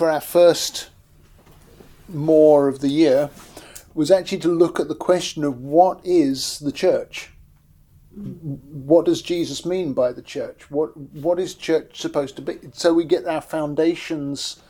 [0.00, 0.88] for our first
[2.08, 3.28] more of the year
[3.92, 7.28] was actually to look at the question of what is the church?
[8.14, 10.70] What does Jesus mean by the church?
[10.70, 12.54] What what is church supposed to be?
[12.72, 14.62] So we get our foundations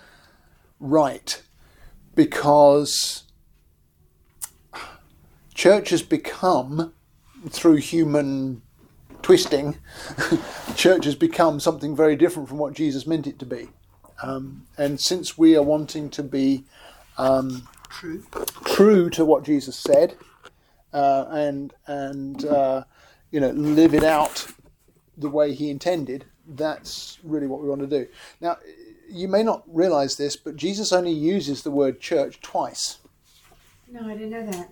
[0.81, 1.41] right
[2.17, 3.23] because
[5.55, 6.93] church has become
[7.49, 8.63] through human
[9.23, 9.79] twisting
[10.75, 13.69] church has become something very different from what Jesus meant it to be.
[14.23, 16.65] Um, and since we are wanting to be
[17.19, 18.25] um, True.
[18.65, 20.17] true to what Jesus said,
[20.93, 22.85] uh, and and uh,
[23.31, 24.47] you know live it out
[25.17, 26.25] the way He intended.
[26.47, 28.07] That's really what we want to do.
[28.41, 28.59] Now,
[29.09, 32.99] you may not realize this, but Jesus only uses the word church twice.
[33.91, 34.69] No, I didn't know that.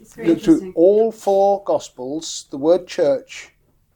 [0.00, 3.50] It's very Look through all four Gospels, the word church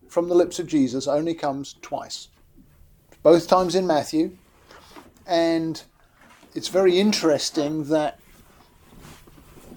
[0.09, 2.29] from the lips of Jesus only comes twice.
[3.23, 4.37] Both times in Matthew,
[5.29, 5.83] and
[6.55, 8.19] it's very interesting that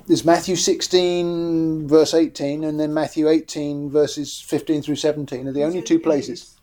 [0.08, 5.64] there's Matthew 16, verse 18, and then Matthew 18, verses 15 through 17 are the
[5.64, 6.58] only two places.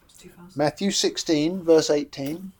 [0.57, 2.53] Matthew 16, verse 18,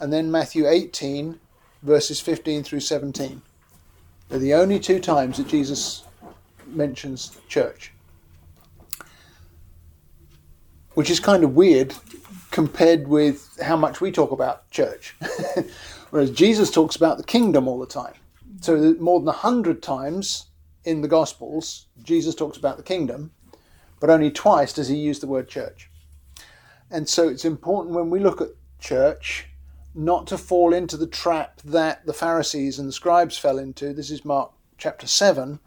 [0.00, 1.38] and then Matthew 18,
[1.82, 3.42] verses 15 through 17.
[4.28, 6.04] They're the only two times that Jesus
[6.66, 7.92] mentions church.
[10.94, 11.94] Which is kind of weird
[12.50, 15.14] compared with how much we talk about church.
[16.10, 18.14] Whereas Jesus talks about the kingdom all the time.
[18.60, 20.46] So, more than a hundred times
[20.84, 23.32] in the Gospels, Jesus talks about the kingdom,
[24.00, 25.90] but only twice does he use the word church.
[26.90, 29.46] And so it's important when we look at church
[29.94, 33.92] not to fall into the trap that the Pharisees and the scribes fell into.
[33.92, 35.58] This is Mark chapter 7,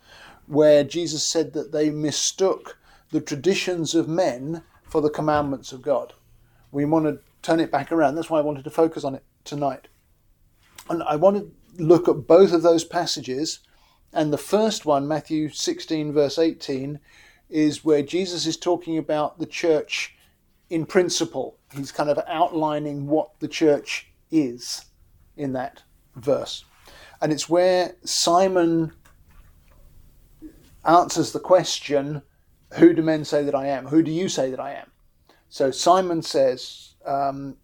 [0.48, 2.78] where Jesus said that they mistook
[3.12, 6.14] the traditions of men for the commandments of God.
[6.72, 8.16] We want to turn it back around.
[8.16, 9.88] That's why I wanted to focus on it tonight.
[10.90, 13.60] And I want to look at both of those passages.
[14.12, 17.00] And the first one, Matthew 16, verse 18,
[17.50, 20.16] is where Jesus is talking about the church
[20.70, 21.58] in principle.
[21.74, 24.86] He's kind of outlining what the church is
[25.36, 25.84] in that
[26.16, 26.64] verse.
[27.22, 28.94] And it's where Simon
[30.86, 32.22] answers the question,
[32.76, 33.88] Who do men say that I am?
[33.88, 34.92] Who do you say that I am?
[35.50, 37.58] So Simon says, um,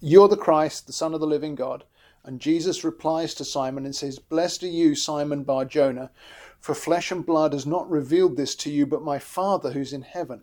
[0.00, 1.84] You're the Christ, the Son of the living God.
[2.24, 6.10] And Jesus replies to Simon and says, Blessed are you, Simon Bar Jonah,
[6.58, 10.02] for flesh and blood has not revealed this to you, but my Father who's in
[10.02, 10.42] heaven.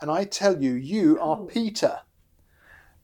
[0.00, 2.00] And I tell you, you are Peter.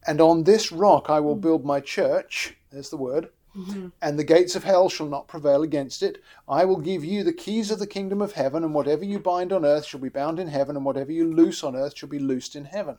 [0.07, 2.57] And on this rock I will build my church.
[2.71, 3.31] There's the word.
[3.57, 3.89] Mm-hmm.
[4.01, 6.23] And the gates of hell shall not prevail against it.
[6.49, 9.53] I will give you the keys of the kingdom of heaven, and whatever you bind
[9.53, 12.19] on earth shall be bound in heaven, and whatever you loose on earth shall be
[12.19, 12.99] loosed in heaven.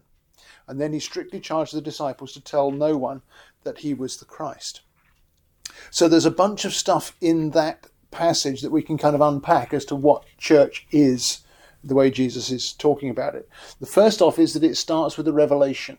[0.67, 3.22] And then he strictly charged the disciples to tell no one
[3.63, 4.81] that he was the Christ.
[5.90, 9.73] So there's a bunch of stuff in that passage that we can kind of unpack
[9.73, 11.41] as to what church is,
[11.84, 13.47] the way Jesus is talking about it.
[13.79, 15.97] The first off is that it starts with a revelation.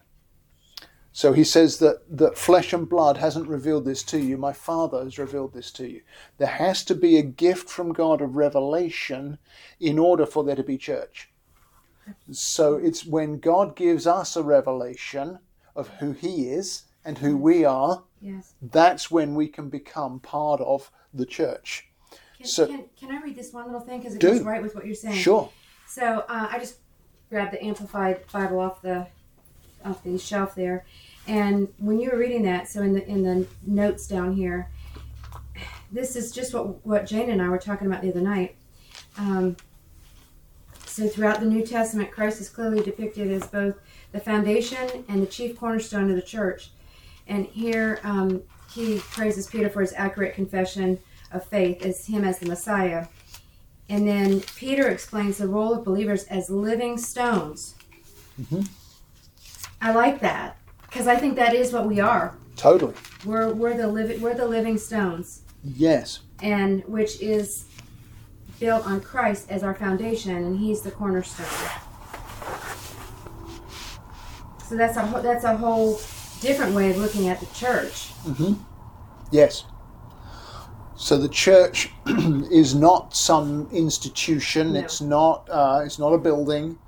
[1.15, 5.05] So he says that, that flesh and blood hasn't revealed this to you, my Father
[5.05, 6.01] has revealed this to you.
[6.39, 9.39] There has to be a gift from God of revelation
[9.79, 11.31] in order for there to be church.
[12.31, 15.39] So it's when God gives us a revelation
[15.77, 18.55] of who He is and who we are, Yes.
[18.63, 21.89] that's when we can become part of the church.
[22.39, 24.29] Can, So- can, can I read this one little thing because it Do.
[24.31, 25.17] goes right with what you're saying?
[25.17, 25.51] Sure.
[25.87, 26.77] So uh, I just
[27.29, 29.07] grabbed the Amplified Bible off the
[29.85, 30.85] off the shelf there,
[31.27, 34.69] and when you were reading that, so in the in the notes down here,
[35.91, 38.57] this is just what what Jane and I were talking about the other night.
[39.19, 39.57] Um,
[40.87, 43.77] so throughout the New Testament, Christ is clearly depicted as both
[44.13, 46.71] the foundation and the chief cornerstone of the church.
[47.27, 48.43] And here um,
[48.75, 50.99] he praises Peter for his accurate confession
[51.31, 53.07] of faith as him as the Messiah.
[53.89, 57.75] And then Peter explains the role of believers as living stones.
[58.41, 58.69] Mhm.
[59.83, 62.37] I like that because I think that is what we are.
[62.57, 62.95] Totally.
[63.25, 66.21] We're we're the living we're the living stones, Yes.
[66.41, 67.65] and which is
[68.61, 71.47] built on Christ as our foundation, and He's the cornerstone.
[74.69, 76.01] So that's a whole, that's a whole
[76.41, 78.09] different way of looking at the church.
[78.25, 78.55] hmm
[79.33, 79.65] Yes.
[80.97, 84.75] So the church is not some institution.
[84.75, 84.81] No.
[84.81, 85.49] It's not.
[85.51, 86.79] Uh, it's not a building.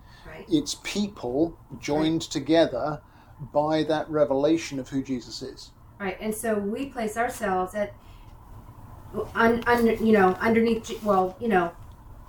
[0.49, 0.59] Right.
[0.59, 3.01] It's people joined together
[3.53, 5.71] by that revelation of who Jesus is.
[6.01, 7.93] Right, and so we place ourselves at,
[9.35, 11.73] un, under, you know, underneath, well, you know,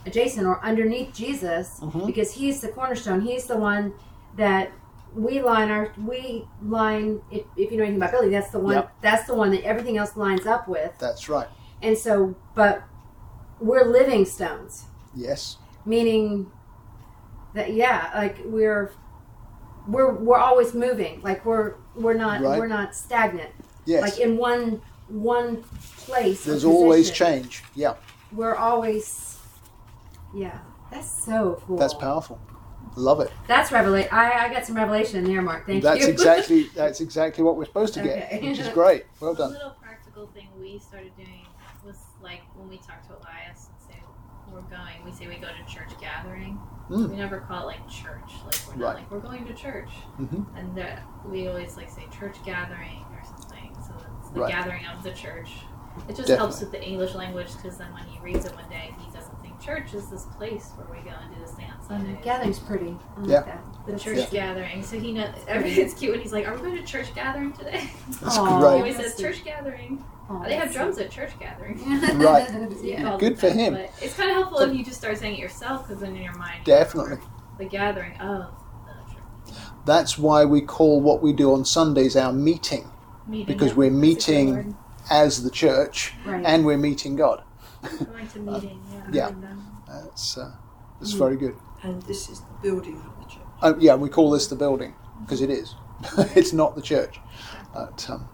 [0.06, 2.06] adjacent or underneath Jesus, Mhm.
[2.06, 3.22] because He's the cornerstone.
[3.22, 3.94] He's the one
[4.38, 4.72] that
[5.16, 8.74] we line our we line if, if you know anything about building that's the one
[8.76, 8.92] Yep.
[9.02, 11.48] that's the one that everything else lines up with That's right.
[11.82, 12.84] and so but
[13.62, 15.56] we're living stones Yes.
[15.86, 16.52] meaning
[17.56, 18.92] that yeah like we're
[19.88, 22.60] we're we're always moving like we're we're not Right.
[22.60, 23.50] we're not stagnant
[23.86, 24.02] Yes.
[24.02, 25.64] like in one one
[25.98, 27.64] place or There's always change.
[27.76, 27.94] Yeah.
[28.32, 29.38] we're always
[30.36, 30.60] yeah
[30.92, 32.40] that's so cool That's powerful.
[32.98, 33.32] Love it.
[33.48, 37.02] that's revelation I, I got some revelation in there mark thank that's you exactly that's
[37.02, 38.50] exactly what we're supposed to get, Okay.
[38.50, 39.06] which is great.
[39.20, 39.52] Well A done.
[39.52, 41.46] little practical thing we started doing
[41.86, 44.00] was like when we talk to Elias and say
[44.52, 46.58] we're going, we say we go to church gathering.
[46.90, 47.10] Mm.
[47.10, 48.32] We never call it like church.
[48.46, 48.96] Like we're not Right.
[48.98, 49.90] like we're going to church,
[50.20, 50.46] Mhm.
[50.56, 53.76] and that we always like say church gathering or something.
[53.86, 54.52] So it's the Right.
[54.52, 55.52] gathering of the church.
[55.98, 56.36] It just Definitely.
[56.38, 59.42] helps with the English language because then when he reads it one day, he doesn't
[59.42, 62.18] think church is this place where we go and do this thing on Um, Sundays.
[62.24, 63.42] gathering's pretty I like Yeah.
[63.44, 63.64] that.
[63.86, 64.54] The That's church Yeah.
[64.54, 64.84] gathering.
[64.84, 65.34] So he knows.
[65.50, 67.90] I mean, it's cute when he's like, "Are we going to church gathering today?"
[68.22, 68.46] That's Aw.
[68.60, 70.04] He always says church gathering.
[70.28, 71.82] Oh, they have drums at church gatherings.
[72.16, 72.50] Right.
[72.82, 73.16] He yeah.
[73.20, 73.74] Good for him.
[73.76, 76.24] But it's kind of helpful if you just start saying it yourself, because then in
[76.24, 77.18] your mind, Definitely.
[77.60, 78.14] the gathering.
[78.20, 78.50] Oh,
[78.88, 82.90] the church That's why we call what we do on Sundays our meeting,
[83.28, 83.46] meeting.
[83.46, 84.76] because we're That's a good meeting word.
[85.12, 87.44] as the church right and we're meeting God.
[87.84, 88.82] Going to meeting.
[89.12, 89.30] Yeah.
[89.30, 89.32] Yeah.
[89.88, 90.52] That's uh,
[91.00, 91.20] that's Mm.
[91.20, 91.56] very good.
[91.84, 93.44] And this is the building of the church.
[93.62, 95.76] Oh, yeah, we call this the building because it is.
[96.36, 97.20] it's not the church.
[97.76, 98.28] But, um,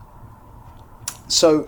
[1.28, 1.68] so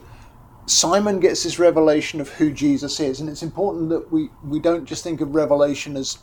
[0.65, 4.85] Simon gets this revelation of who Jesus is, and it's important that we, we don't
[4.85, 6.19] just think of revelation as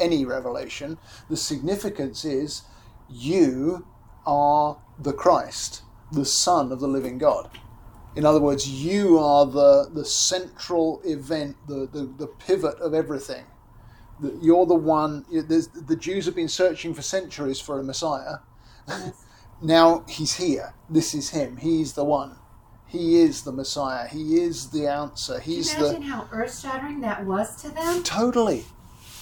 [0.00, 0.98] any revelation.
[1.30, 2.62] The significance is
[3.08, 3.86] you
[4.26, 7.50] are the Christ, the Son of the living God.
[8.16, 13.44] In other words, you are the, the central event, the, the, the pivot of everything.
[14.40, 18.36] You're the one, the Jews have been searching for centuries for a Messiah.
[18.88, 19.24] Yes.
[19.62, 20.74] now he's here.
[20.88, 21.56] This is him.
[21.56, 22.36] He's the one.
[22.94, 24.06] He is the Messiah.
[24.06, 25.40] He is the answer.
[25.40, 26.06] Can you He's imagine the.
[26.06, 28.02] how earth shattering that was to them?
[28.04, 28.64] Totally.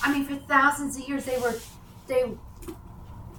[0.02, 1.54] I mean, for thousands of years, they were
[2.06, 2.24] they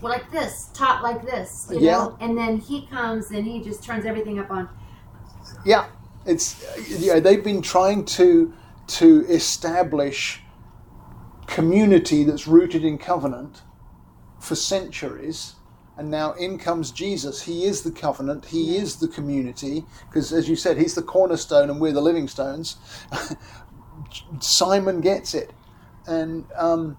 [0.02, 1.92] were like this, taught like this, you Yeah.
[1.92, 2.18] know.
[2.20, 4.68] And then he comes and he just turns everything up on.
[5.66, 5.86] Yeah.
[6.26, 6.64] It's
[7.00, 8.54] yeah, they've been trying to
[8.88, 10.42] to establish
[11.48, 13.62] community that's rooted in covenant
[14.40, 15.56] for centuries.
[15.98, 17.44] And now in comes Jesus.
[17.44, 18.46] He is the covenant.
[18.46, 19.86] He is the community.
[20.10, 22.78] Because as you said, he's the cornerstone and we're the living stones.
[24.40, 25.54] Simon gets it.
[26.08, 26.98] And um,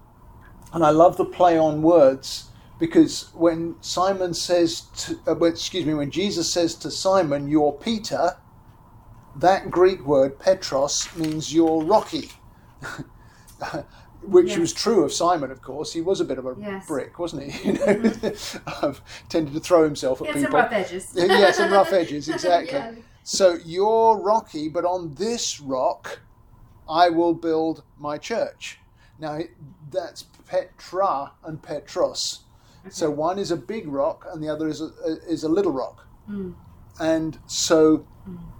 [0.73, 2.49] and I love the play on words
[2.79, 8.37] because when Simon says, to, uh, excuse me, when Jesus says to Simon, "You're Peter,"
[9.35, 12.31] that Greek word Petros means you're rocky,
[14.27, 14.57] which Yes.
[14.59, 15.93] was true of Simon, of course.
[15.93, 16.87] He was a bit of a Yes.
[16.87, 17.69] brick, wasn't he?
[17.71, 18.11] You know,
[18.81, 18.95] um,
[19.29, 20.59] tended to throw himself at some people.
[20.59, 21.11] rough edges.
[21.15, 22.73] Yeah, some rough edges, exactly.
[22.77, 22.91] Yeah.
[23.23, 26.19] So you're rocky, but on this rock,
[26.87, 28.79] I will build my church.
[29.19, 29.39] Now
[29.91, 32.41] that's Petra and Petros.
[32.89, 34.91] So one is a big rock, and the other is a,
[35.27, 36.05] is a little rock.
[36.29, 36.53] Mm.
[36.99, 38.05] And so,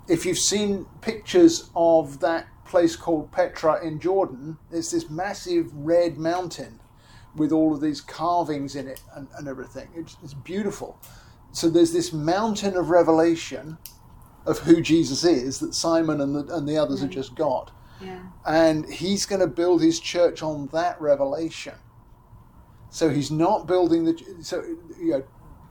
[0.08, 6.18] if you've seen pictures of that place called Petra in Jordan, it's this massive red
[6.18, 6.80] mountain
[7.36, 9.90] with all of these carvings in it and, and everything.
[9.96, 11.00] It's, it's beautiful.
[11.52, 13.78] So there's this mountain of revelation
[14.46, 17.72] of who Jesus is that Simon and the, and the others have just got.
[18.02, 18.20] Yeah.
[18.46, 21.76] And he's going to build his church on that revelation.
[22.90, 24.22] So he's not building the.
[24.42, 24.64] So,
[25.00, 25.24] you know,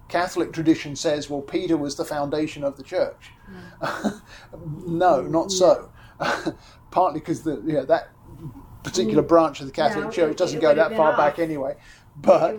[0.08, 3.30] Catholic tradition says, well, Peter was the foundation of the church.
[4.86, 5.90] no, not so.
[6.90, 8.10] Partly because the you know, that
[8.82, 9.28] particular mm.
[9.28, 11.16] branch of the Catholic No, Church it- doesn't it go that far off.
[11.16, 11.76] back anyway.
[12.16, 12.54] But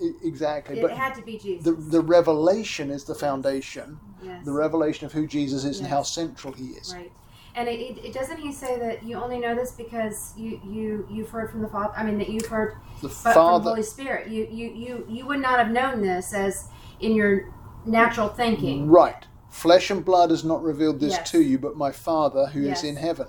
[0.00, 1.64] it exactly, It but had to be Jesus.
[1.64, 3.98] the the revelation is the foundation.
[4.22, 4.44] yes.
[4.44, 6.94] The revelation of who Jesus is and how central he is.
[6.94, 7.12] Right.
[7.56, 11.30] And it, it, doesn't he say that you only know this because you, you you've
[11.30, 11.92] heard from the Father.
[11.96, 14.28] I mean that you've heard The but from Father, Holy Spirit.
[14.28, 16.68] You, you you you would not have known this as
[17.00, 17.52] in your
[17.84, 18.88] natural thinking.
[18.88, 19.26] right?
[19.50, 21.30] Flesh and blood has not revealed this Yes.
[21.32, 22.84] to you, but my Father who is Yes.
[22.84, 23.26] in heaven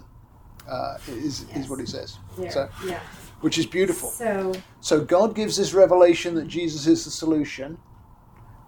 [0.70, 1.58] uh, is Yes.
[1.66, 2.18] is what he says.
[2.50, 3.00] So, yeah.
[3.42, 4.10] which is beautiful.
[4.10, 7.78] So So God gives this revelation that Jesus is the solution,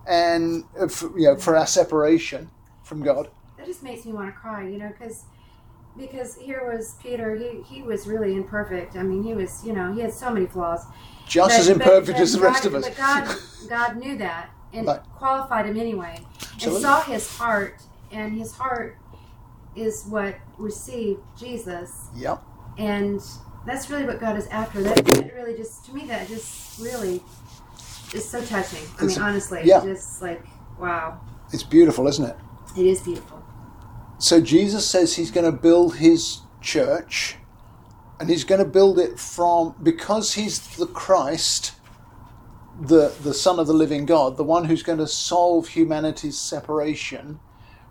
[0.08, 2.50] and uh, for, you know for our separation
[2.84, 3.30] from God.
[3.58, 5.24] that just makes me want to cry, you know, because
[5.96, 7.36] because here was Peter.
[7.36, 8.96] He he was really imperfect.
[8.98, 10.82] I mean, he was you know he had so many flaws.
[11.28, 12.86] Just But- as imperfect but as the rest of us.
[12.90, 13.38] But God
[13.70, 15.00] God knew that and Right.
[15.18, 16.20] qualified him anyway,
[16.56, 16.76] Absolutely.
[16.76, 17.76] and saw his heart,
[18.12, 18.98] and his heart
[19.76, 22.42] is what received Jesus, Yep.
[22.78, 23.22] and
[23.66, 24.82] that's really what God is after.
[24.84, 27.22] That, that really just to me that just really
[28.14, 28.84] is so touching.
[29.00, 29.82] I It's mean, honestly, yeah.
[29.82, 30.44] just like
[30.80, 31.20] wow,
[31.52, 32.36] It's beautiful, isn't it?
[32.78, 33.42] it is beautiful.
[34.20, 37.38] So Jesus says he's going to build his church
[38.20, 41.74] and he's going to build it from because he's the Christ,
[42.80, 47.40] the the son of the living God, the one who's going to solve humanity's separation.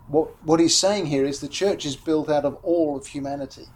[0.08, 3.66] What what he's saying here is the church is built out of all of humanity.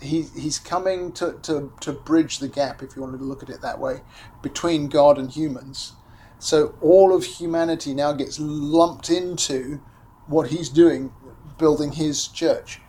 [0.00, 3.48] He, he's coming to, to, to bridge the gap, if you wanted to look at
[3.48, 4.00] it that way,
[4.42, 5.92] between God and humans.
[6.40, 9.80] So all of humanity now gets lumped into
[10.26, 11.12] what he's doing,
[11.56, 12.80] building his church.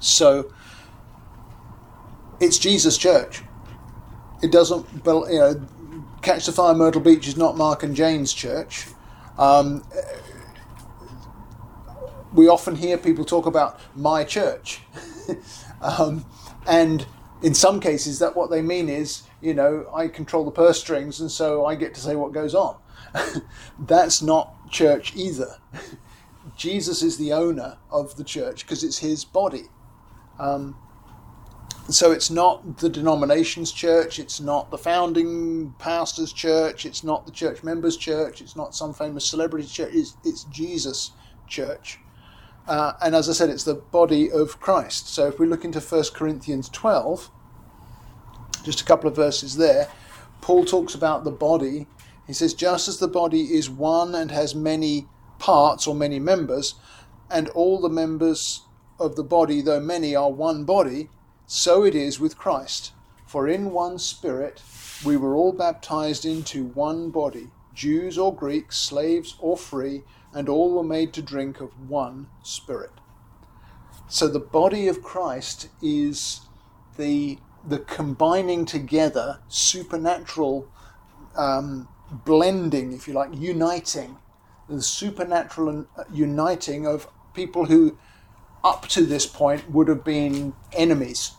[0.00, 0.52] So
[2.40, 3.42] it's Jesus' church.
[4.44, 5.66] It doesn't, you know,
[6.20, 8.84] Catch the Fire Myrtle Beach is not Mark and Jane's church.
[9.38, 9.82] Um,
[12.34, 14.82] we often hear people talk about my church.
[15.80, 16.26] um,
[16.66, 17.06] and
[17.42, 21.20] in some cases, that what they mean is, you know, I control the purse strings
[21.20, 22.76] and so I get to say what goes on.
[23.78, 25.56] That's not church either.
[26.58, 29.70] Jesus is the owner of the church because it's his body.
[30.38, 30.76] Um,
[31.90, 37.32] so it's not the denomination's church, it's not the founding pastor's church, it's not the
[37.32, 41.12] church member's church, it's not some famous celebrity church, it's, it's Jesus'
[41.46, 41.98] church.
[42.66, 45.08] Uh, and as I said, it's the body of Christ.
[45.08, 47.30] So if we look into 1 Corinthians 12,
[48.64, 49.88] just a couple of verses there,
[50.40, 51.86] Paul talks about the body.
[52.26, 55.06] He says, just as the body is one and has many
[55.38, 56.76] parts or many members,
[57.30, 58.62] and all the members
[58.98, 61.10] of the body, though many, are one body,
[61.46, 62.92] so it is with Christ.
[63.26, 64.62] For in one Spirit
[65.04, 70.72] we were all baptized into one body, Jews or Greeks, slaves or free, and all
[70.72, 72.92] were made to drink of one Spirit.
[74.08, 76.42] So the body of Christ is
[76.96, 80.68] the the combining together supernatural
[81.34, 84.18] um, blending, if you like, uniting
[84.68, 87.98] the supernatural uniting of people who
[88.64, 91.32] up to this point would have been enemies,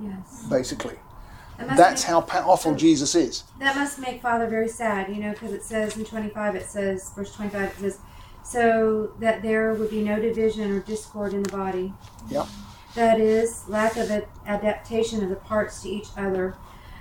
[0.00, 0.44] Yes.
[0.48, 0.98] basically.
[1.58, 3.44] That That's make- how powerful Jesus is.
[3.58, 7.10] That must make Father very sad, you know, because it says in 25, it says,
[7.16, 7.98] verse 25, it says,
[8.44, 11.92] so that there would be no division or discord in the body.
[12.28, 12.46] Yep.
[12.94, 14.10] That is, lack of
[14.46, 16.56] adaptation of the parts to each other,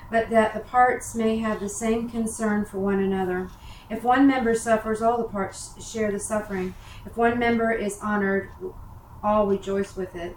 [0.10, 3.50] but that the parts may have the same concern for one another.
[3.90, 6.74] If one member suffers, all the parts share the suffering.
[7.06, 8.50] If one member is honored,
[9.24, 10.36] all rejoice with it.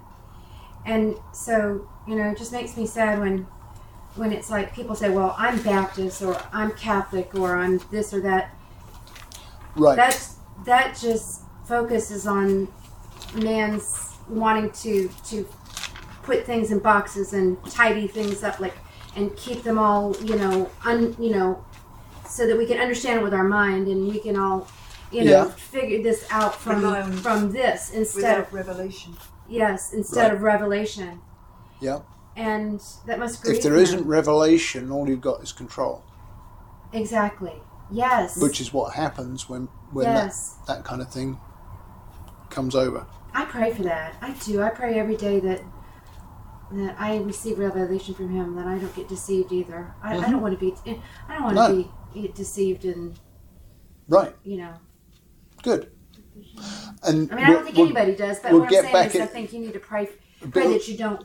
[0.85, 3.47] And so, you know, it just makes me sad when
[4.17, 8.21] when it's like people say, "Well, I'm Baptist or I'm Catholic or I'm this or
[8.23, 8.55] that."
[9.77, 9.97] Right.
[9.97, 12.69] That's that just focuses on
[13.35, 15.47] man's wanting to to
[16.23, 18.75] put things in boxes and tidy things up like
[19.17, 21.65] and keep them all, you know, un, you know,
[22.29, 24.69] so that we can understand it with our mind and we can all,
[25.11, 25.45] you know, Yeah.
[25.51, 29.17] figure this out from Rely on- from this instead of revelation.
[29.49, 30.33] yes, instead Right.
[30.35, 31.21] of revelation.
[31.81, 32.01] yeah.
[32.37, 33.83] And that must grieve If there him.
[33.83, 36.05] isn't revelation, all you've got is control,
[36.93, 37.63] exactly.
[37.91, 38.37] Yes.
[38.37, 40.57] which is what happens when when yes.
[40.67, 41.39] that, that kind of thing
[42.51, 43.07] comes over.
[43.35, 44.15] I pray for that.
[44.21, 44.63] I do.
[44.63, 45.63] I pray every day that
[46.73, 48.55] that I receive revelation from Him.
[48.57, 49.95] That I don't get deceived either.
[50.03, 50.31] I, I mm-hmm.
[50.33, 50.75] don't want to be.
[50.87, 50.97] Eh,
[51.29, 52.23] I don't want to No.
[52.23, 53.19] be deceived and
[54.09, 54.35] Right.
[54.45, 54.75] you know.
[55.63, 55.91] Good.
[57.05, 58.39] And I mean, I don't think we'll- anybody does.
[58.41, 60.09] But we'll what I'm saying is, I think you need to pray
[60.41, 61.25] pray bit- that you don't.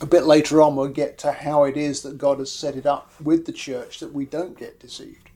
[0.00, 2.86] a bit later on, we'll get to how it is that God has set it
[2.86, 5.30] up with the church that we don't get deceived.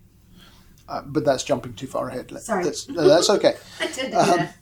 [0.89, 2.31] Uh, but that's jumping too far ahead.
[2.43, 2.63] Sorry.
[2.65, 3.57] That's, no, that's okay.
[3.81, 4.57] I tend to do Um, that.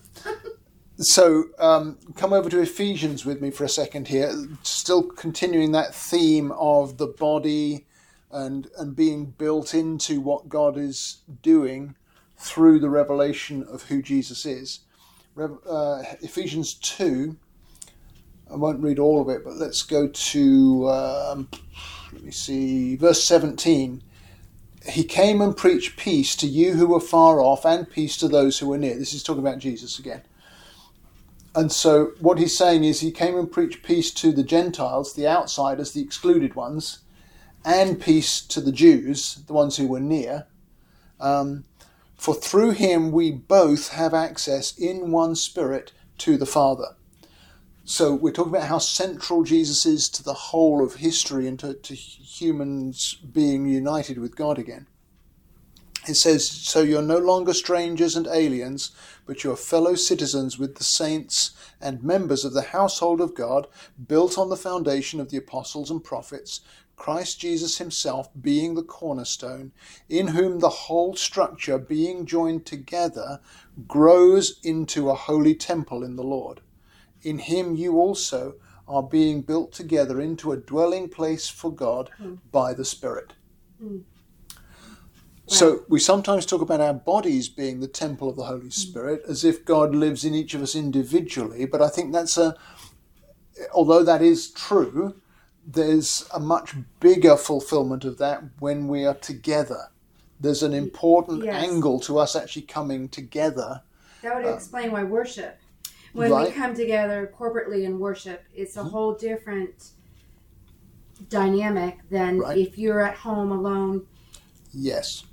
[0.98, 4.32] So, um, come over to Ephesians with me for a second here.
[4.62, 7.86] Still continuing that theme of the body
[8.30, 11.96] and and being built into what God is doing
[12.42, 14.80] through the revelation of who Jesus is.
[15.38, 17.36] Uh, Ephesians two.
[18.50, 21.48] I won't read all of it, but let's go to um,
[22.12, 24.02] let me see, verse seventeen.
[24.86, 28.58] He came and preached peace to you who were far off, and peace to those
[28.58, 28.98] who were near.
[28.98, 30.22] This is talking about Jesus again.
[31.54, 35.28] And so, what he's saying is, he came and preached peace to the Gentiles, the
[35.28, 36.98] outsiders, the excluded ones,
[37.64, 40.46] and peace to the Jews, the ones who were near.
[41.20, 41.64] Um,
[42.22, 46.94] for through him we both have access in one spirit to the Father.
[47.82, 51.74] So, we're talking about how central Jesus is to the whole of history and to,
[51.74, 54.86] to humans being united with God again.
[56.06, 58.92] It says, So you're no longer strangers and aliens,
[59.26, 61.50] but you're fellow citizens with the saints
[61.80, 63.66] and members of the household of God,
[64.06, 66.60] built on the foundation of the apostles and prophets,
[66.96, 69.72] Christ Jesus himself being the cornerstone,
[70.08, 73.40] in whom the whole structure, being joined together,
[73.86, 76.60] grows into a holy temple in the Lord.
[77.22, 78.54] In him you also
[78.86, 82.34] are being built together into a dwelling place for God hmm.
[82.50, 83.32] by the Spirit.
[83.80, 83.98] Hmm.
[85.46, 88.70] So we sometimes talk about our bodies being the temple of the Holy hmm.
[88.70, 92.56] Spirit as if God lives in each of us individually, but I think that's a
[93.74, 95.14] although that is true,
[95.66, 99.88] there's a much bigger fulfillment of that when we are together.
[100.40, 101.54] There's an important Yes.
[101.64, 103.82] angle to us actually coming together.
[104.22, 105.58] That would explain why worship.
[106.12, 106.48] When Right.
[106.48, 109.90] we come together corporately in worship, it's a whole different
[111.28, 112.58] dynamic than Right.
[112.58, 114.06] if you're at home alone.
[114.72, 115.24] Yes.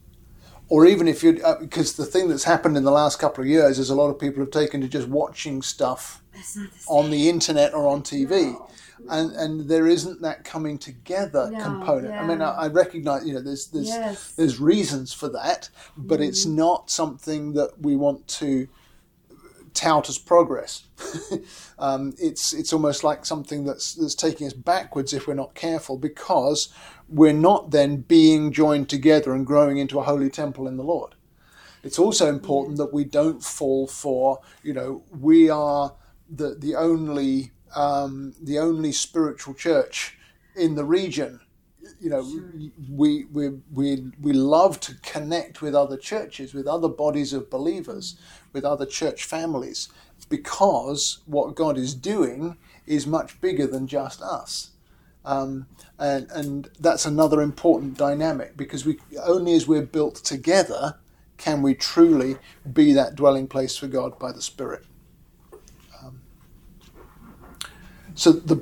[0.70, 3.50] Or even if you, uh, because the thing that's happened in the last couple of
[3.50, 6.22] years is a lot of people have taken to just watching stuff
[6.54, 8.56] the on the internet or on TV.
[9.10, 12.14] And, and there isn't that coming together No, component.
[12.16, 12.42] I mean.
[12.42, 14.32] I, I recognize, you know, there's there's Yes.
[14.34, 18.68] there's reasons for that, but it's not something that we want to
[19.74, 20.84] tout as progress.
[21.80, 25.98] um, it's it's almost like something that's that's taking us backwards if we're not careful,
[25.98, 26.70] because
[27.08, 31.16] we're not then being joined together and growing into a holy temple in the Lord.
[31.84, 35.94] It's also important that we don't fall for you know we are
[36.30, 40.18] the the only um, the only spiritual church
[40.56, 41.40] in the region.
[42.00, 42.30] You know
[42.90, 48.18] we, we we we love to connect with other churches with other bodies of believers
[48.54, 49.90] with other church families
[50.30, 54.72] because what god is doing is much bigger than just us.
[55.26, 55.68] Um,
[56.00, 60.98] and and that's another important dynamic because we only as we're built together
[61.38, 62.38] can we truly
[62.74, 64.86] be that dwelling place for god by the spirit
[66.02, 66.22] um,
[68.20, 68.62] so the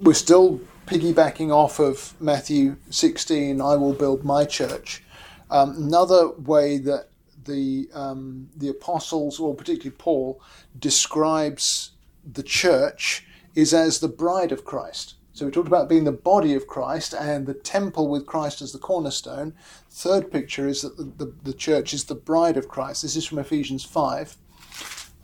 [0.00, 5.02] we're still piggybacking off of Matthew 16, I will build my church.
[5.50, 7.08] Um, another way that
[7.44, 10.40] the, um, the apostles, or particularly Paul,
[10.78, 11.90] describes
[12.24, 15.14] the church is as the bride of Christ.
[15.32, 18.72] So we talked about being the body of Christ and the temple with Christ as
[18.72, 19.52] the cornerstone.
[19.90, 23.02] Third picture is that the, the, the church is the bride of Christ.
[23.02, 24.36] This is from Ephesians 5,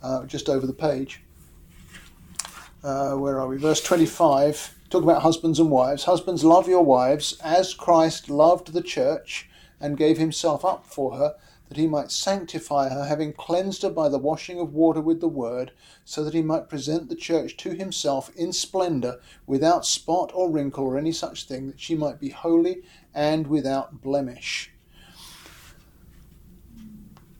[0.03, 1.21] uh, just over the page
[2.85, 3.57] uh, where are we?
[3.57, 4.75] Verse 25.
[4.91, 6.03] Talk about husbands and wives.
[6.03, 9.49] Husbands, love your wives as Christ loved the church
[9.81, 11.35] and gave himself up for her,
[11.67, 15.27] that he might sanctify her, having cleansed her by the washing of water with the
[15.27, 15.71] word,
[16.05, 20.85] so that he might present the church to himself in splendour, without spot or wrinkle
[20.85, 22.83] or any such thing, that she might be holy
[23.15, 24.71] and without blemish.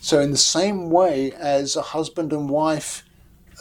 [0.00, 3.04] So, in the same way as a husband and wife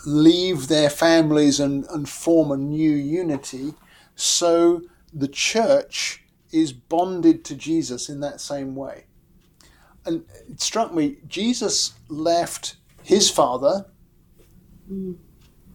[0.06, 3.74] leave their families and, and form a new unity,
[4.16, 4.82] so
[5.14, 9.06] the church is bonded to Jesus in that same way.
[10.06, 13.88] And it struck me, Jesus left his Father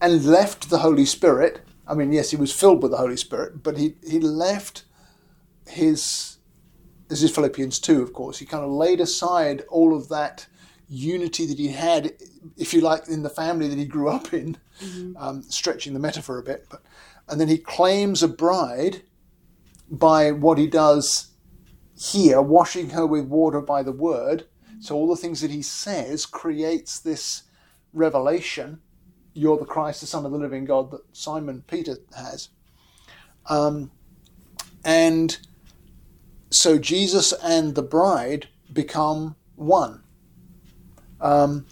[0.01, 1.61] and left the Holy Spirit.
[1.87, 4.85] I mean, yes, he was filled with the Holy Spirit, but he, he left
[5.67, 6.37] his,
[7.09, 10.47] this is Philippians 2, of course, he kind of laid aside all of that
[10.93, 12.13] unity that he had,
[12.57, 14.57] if you like, in the family that he grew up in,
[15.17, 16.67] um, stretching the metaphor a bit.
[16.69, 16.83] But,
[17.27, 19.01] and then he claims a bride
[19.89, 21.31] by what he does
[21.97, 24.45] here, washing her with water by the word.
[24.79, 27.43] So all the things that he says creates this
[27.93, 28.81] revelation.
[29.33, 32.49] You're the Christ, the Son of the living God that Simon Peter has.
[33.47, 33.91] Um,
[34.85, 35.37] and
[36.49, 40.02] so Jesus and the bride become one.
[41.23, 41.65] Um,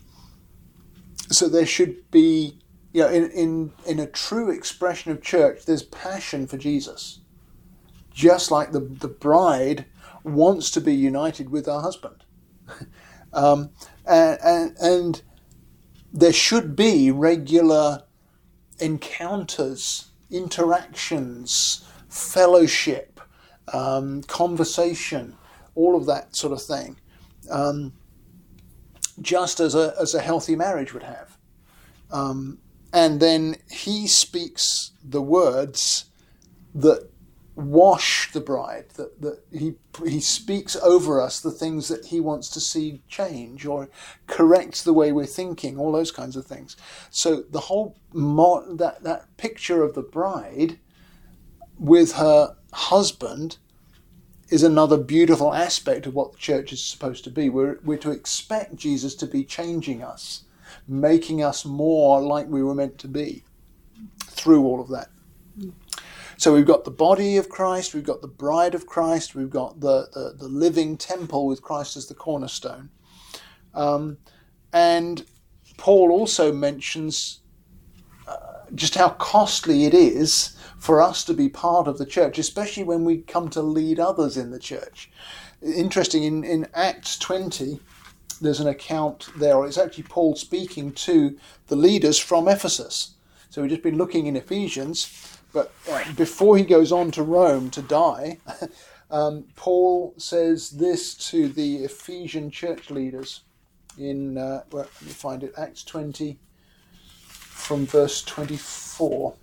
[1.30, 2.58] so there should be,
[2.94, 7.20] you know, in, in, in a true expression of church, there's passion for Jesus.
[8.14, 9.86] Just like the, the bride
[10.24, 12.24] wants to be united with her husband.
[13.34, 13.70] um,
[14.06, 15.22] and, and, and
[16.14, 18.04] there should be regular
[18.80, 23.20] encounters, interactions, fellowship,
[23.74, 25.36] um, conversation,
[25.76, 26.98] all of that sort of thing.
[27.50, 27.94] Um,
[29.22, 31.38] just as a, as a healthy marriage would have.
[32.12, 32.60] Um,
[32.94, 36.06] and then he speaks the words
[36.76, 37.10] that
[37.56, 42.50] wash the bride, that, that he, he speaks over us the things that he wants
[42.50, 43.90] to see change or
[44.28, 46.76] corrects the way we're thinking, all those kinds of things.
[47.10, 50.80] So the whole mo- that, that picture of the bride
[51.78, 53.58] with her husband
[54.52, 57.50] is another beautiful aspect of what the church is supposed to be.
[57.50, 60.44] We're, we're to expect Jesus to be changing us,
[60.88, 63.44] making us more like we were meant to be
[64.26, 65.08] through all of that.
[66.38, 69.80] So we've got the body of Christ, we've got the bride of Christ, we've got
[69.80, 72.90] the, the, the living temple with Christ as the cornerstone.
[73.74, 74.18] Um,
[74.74, 75.24] and
[75.78, 77.41] Paul also mentions
[78.76, 83.06] just how costly it is for us to be part of the church, especially when
[83.06, 85.12] we come to lead others in the church.
[85.62, 87.80] Interesting, in, in Acts 20,
[88.42, 93.14] there's an account there, or it's actually Paul speaking to the leaders from Ephesus.
[93.50, 95.72] So we've just been looking in Ephesians, but
[96.16, 98.40] before he goes on to Rome to die,
[99.12, 103.42] um, Paul says this to the Ephesian church leaders
[103.98, 106.40] in, uh, well, let me find it, Acts 20
[107.62, 109.34] from verse 24.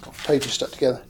[0.00, 1.02] got pages stuck together.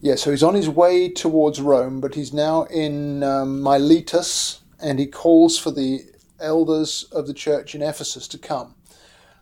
[0.00, 4.98] Yeah, so he's on his way towards Rome, but he's now in um, Miletus, and
[4.98, 6.00] he calls for the
[6.40, 8.74] elders of the church in Ephesus to come.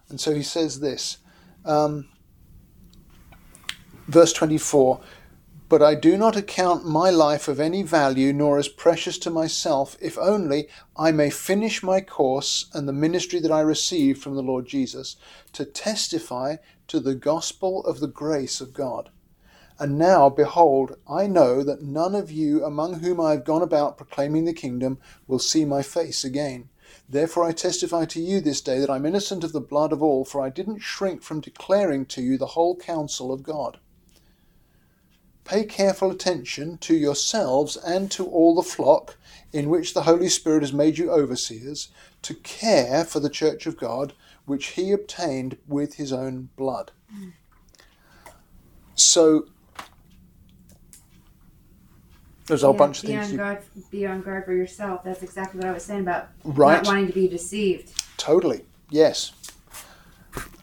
[0.08, 1.18] And so he says this,
[1.64, 2.08] um,
[4.08, 5.00] verse 24
[5.68, 9.98] But I do not account my life of any value, nor as precious to myself,
[10.00, 14.42] if only I may finish my course and the ministry that I received from the
[14.42, 15.16] Lord Jesus,
[15.52, 19.10] to testify to the gospel of the grace of God.
[19.78, 23.98] And now, behold, I know that none of you among whom I have gone about
[23.98, 26.70] proclaiming the kingdom will see my face again.
[27.06, 30.24] Therefore I testify to you this day that I'm innocent of the blood of all,
[30.24, 33.78] for I didn't shrink from declaring to you the whole counsel of God.
[35.48, 39.16] Pay careful attention to yourselves and to all the flock
[39.50, 41.88] in which the Holy Spirit has made you overseers,
[42.20, 44.12] to care for the church of God,
[44.44, 46.90] which he obtained with his own blood.
[48.94, 49.46] So
[52.46, 53.24] there's a whole Yeah, bunch of be things.
[53.26, 53.62] on You, guard.
[53.90, 55.02] Be on guard for yourself.
[55.02, 56.76] That's exactly what I was saying about Right.
[56.82, 57.90] not wanting to be deceived.
[58.18, 59.32] Totally, yes.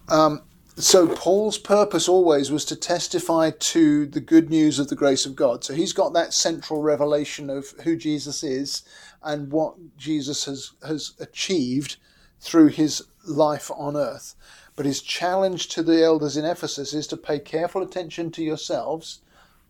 [0.10, 0.44] Um,
[0.78, 5.36] so Paul's purpose always was to testify to the good news of the grace of
[5.36, 5.64] God.
[5.64, 8.84] So he's got that central revelation of who Jesus is
[9.24, 11.98] and what Jesus has has achieved
[12.40, 14.36] through his life on earth.
[14.76, 19.22] But his challenge to the elders in Ephesus is to pay careful attention to yourselves,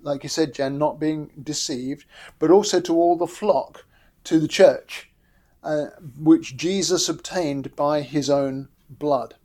[0.02, 2.06] like you said, Jen, not being deceived,
[2.40, 3.86] but also to all the flock,
[4.24, 5.12] to the church
[5.66, 5.88] uh,
[6.20, 9.36] which Jesus obtained by his own blood.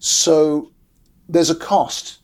[0.00, 0.72] So
[1.28, 2.18] there's a cost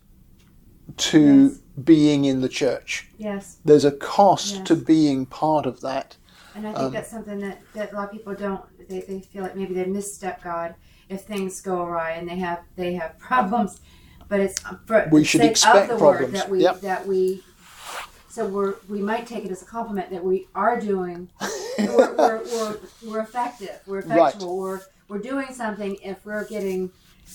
[0.96, 1.58] to Yes.
[1.84, 3.08] being in the church.
[3.18, 4.66] Yes, There's a cost Yes.
[4.68, 6.16] to being part of that.
[6.54, 8.62] and I think Um, that's something that, that a lot of people don't.
[8.88, 10.74] They, they feel like maybe they misstep God
[11.10, 13.80] if things go awry and they have they have problems.
[14.28, 16.32] But it's for We should expect of the problems.
[16.32, 16.80] word that we Yep.
[16.80, 17.44] that we.
[18.30, 21.28] So we're we might take it as a compliment that we are doing.
[21.78, 23.78] we're, we're, we're, we're effective.
[23.86, 24.34] We're Right.
[24.40, 26.90] We're we're doing something if we're getting,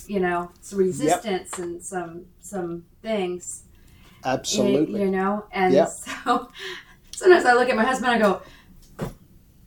[0.08, 3.64] you know, some resistance and some some things.
[4.24, 5.02] Absolutely.
[5.02, 5.90] You know, and Yep.
[5.90, 6.50] so
[7.16, 8.42] sometimes I look at my husband and I go,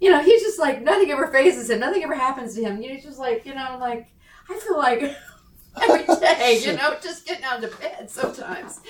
[0.00, 2.80] you know, he's just like nothing ever phases him, nothing ever happens to him.
[2.80, 4.08] You know, he's just like, you know, like
[4.50, 5.02] I feel like
[5.82, 8.80] every day, you know, just getting out of bed sometimes,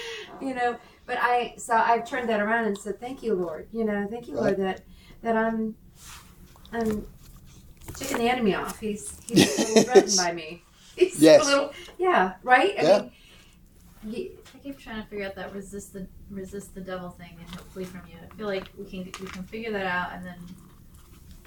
[0.41, 0.77] you know.
[1.07, 3.69] But I, so I've turned that around and said, thank you, Lord.
[3.73, 4.81] You know, thank you, Lord, that
[5.23, 5.75] that I'm,
[6.73, 7.07] I'm
[7.95, 8.79] ticking the enemy off.
[8.81, 10.63] He's he's a little threatened by me.
[10.97, 11.43] He's Yes.
[11.43, 12.75] a little, yeah, right.
[12.79, 12.99] I Yeah.
[13.01, 13.11] mean,
[14.05, 17.49] ye- I keep trying to figure out that resist the resist the devil thing and
[17.51, 18.17] he'll flee from you.
[18.23, 20.37] I feel like we can we can figure that out and then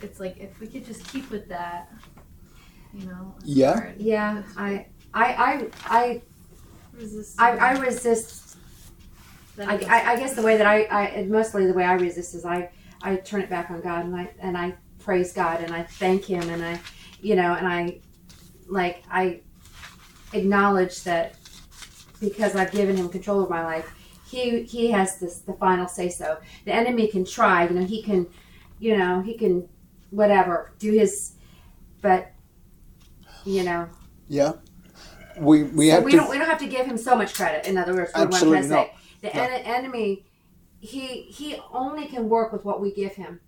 [0.02, 1.91] it's like if we could just keep with that,
[2.93, 3.34] you know.
[3.43, 3.73] Yeah.
[3.73, 3.95] hard.
[4.00, 6.21] yeah, It's I, I, I, I,
[6.93, 7.39] resist.
[7.41, 8.58] I, I resist
[9.60, 12.45] I, I, I guess the way that I, I mostly the way I resist is
[12.45, 12.69] I,
[13.02, 14.76] I turn it back on God and I and I
[15.07, 16.77] praise God and I thank Him and I,
[17.21, 17.99] you know, and I,
[18.67, 19.39] like I,
[20.33, 21.35] acknowledge that
[22.19, 23.89] because I've given Him control of my life,
[24.29, 26.37] He He has this the final say so.
[26.65, 28.27] The enemy can try, you know, he can,
[28.79, 29.69] you know, he can,
[30.09, 31.35] whatever, do his,
[32.01, 32.29] but,
[33.45, 33.87] you know,
[34.27, 34.51] Yeah.
[35.39, 37.33] We we so have we to don't we don't have to give him so much
[37.33, 37.65] credit.
[37.65, 38.95] In other words, what I'm Absolutely trying to say.
[39.21, 39.43] The No.
[39.43, 40.25] en- enemy,
[40.81, 41.05] he
[41.39, 43.39] he only can work with what we give him.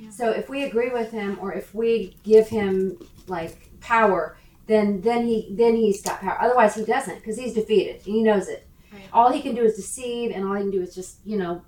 [0.00, 0.10] Yeah.
[0.10, 4.36] So if we agree with him or if we give him like power,
[4.66, 6.38] then then he then he's got power.
[6.40, 8.00] Otherwise, he doesn't because he's defeated.
[8.02, 8.66] He knows it.
[8.92, 9.02] Right.
[9.12, 11.62] All he can do is deceive, and all he can do is just you know,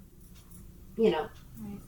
[0.96, 1.28] you know,
[1.62, 1.78] Right.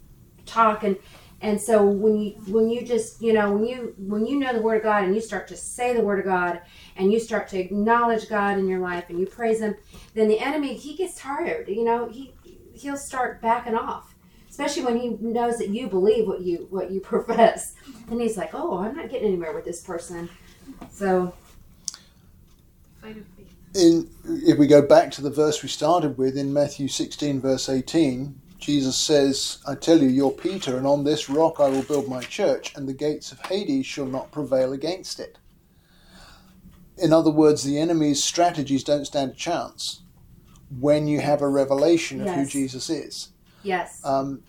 [0.46, 0.96] talk and
[1.40, 4.62] and so when you when you just you know when you when you know the
[4.62, 6.60] word of God and you start to say the word of God
[6.96, 9.74] and you start to acknowledge God in your life and you praise Him,
[10.14, 11.68] then the enemy he gets tired.
[11.68, 12.32] You know he
[12.72, 14.13] he'll start backing off,
[14.54, 17.74] especially when he knows that you believe what you what you profess,
[18.08, 20.30] and he's like, oh, I'm not getting anywhere with this person.
[20.92, 21.34] So
[23.02, 23.52] Fight of faith.
[23.74, 27.68] in if we go back to the verse we started with in Matthew 16 verse
[27.68, 32.08] 18 Jesus says I tell you you're Peter and on this rock I will build
[32.08, 35.38] my church and the gates of Hades shall not prevail against it
[36.96, 40.02] in other words the enemy's strategies don't stand a chance
[40.80, 43.28] when you have a revelation of who Jesus is
[43.64, 44.42] yes, um,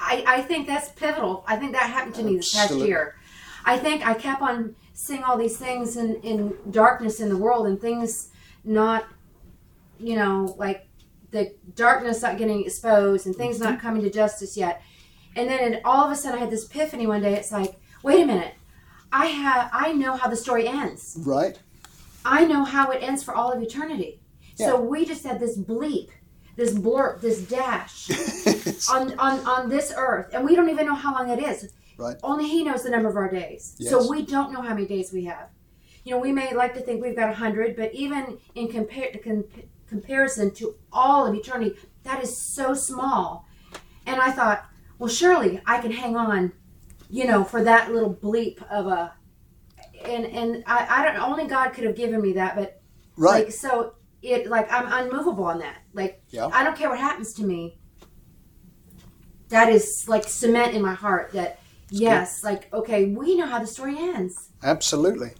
[0.00, 1.44] I, I think that's pivotal.
[1.46, 3.16] I think that happened to me this past year.
[3.64, 7.66] I think I kept on seeing all these things in, in darkness in the world
[7.66, 8.30] and things
[8.64, 9.06] not,
[9.98, 10.88] you know, like
[11.32, 14.82] the darkness not getting exposed and things not coming to justice yet.
[15.34, 17.34] And then it, all of a sudden I had this epiphany one day.
[17.34, 18.54] It's like, wait a minute.
[19.12, 21.18] I have I know how the story ends.
[21.20, 21.58] right
[22.24, 24.20] I know how it ends for all of eternity.
[24.56, 24.68] Yeah.
[24.68, 26.08] So we just had this bleep,
[26.56, 28.10] this blurb, this dash
[28.90, 31.72] on, on on this earth, and we don't even know how long it is.
[31.98, 32.16] Right.
[32.22, 33.76] Only He knows the number of our days.
[33.78, 33.90] Yes.
[33.90, 35.48] So we don't know how many days we have.
[36.04, 39.22] You know, we may like to think we've got a hundred, but even in compar-
[39.22, 39.44] com-
[39.88, 43.46] comparison to all of eternity, that is so small.
[44.06, 44.66] And I thought,
[44.98, 46.52] well, surely I can hang on,
[47.10, 49.14] you know, for that little bleep of a.
[50.04, 52.80] And and I, I don't only God could have given me that, but
[53.16, 53.94] right like so
[54.26, 55.78] it like I'm unmovable on that.
[55.94, 56.48] Like Yeah.
[56.52, 57.78] I don't care what happens to me.
[59.48, 61.60] That is like cement in my heart that
[61.90, 64.48] yes, like okay, we know how the story ends.
[64.62, 65.30] Absolutely.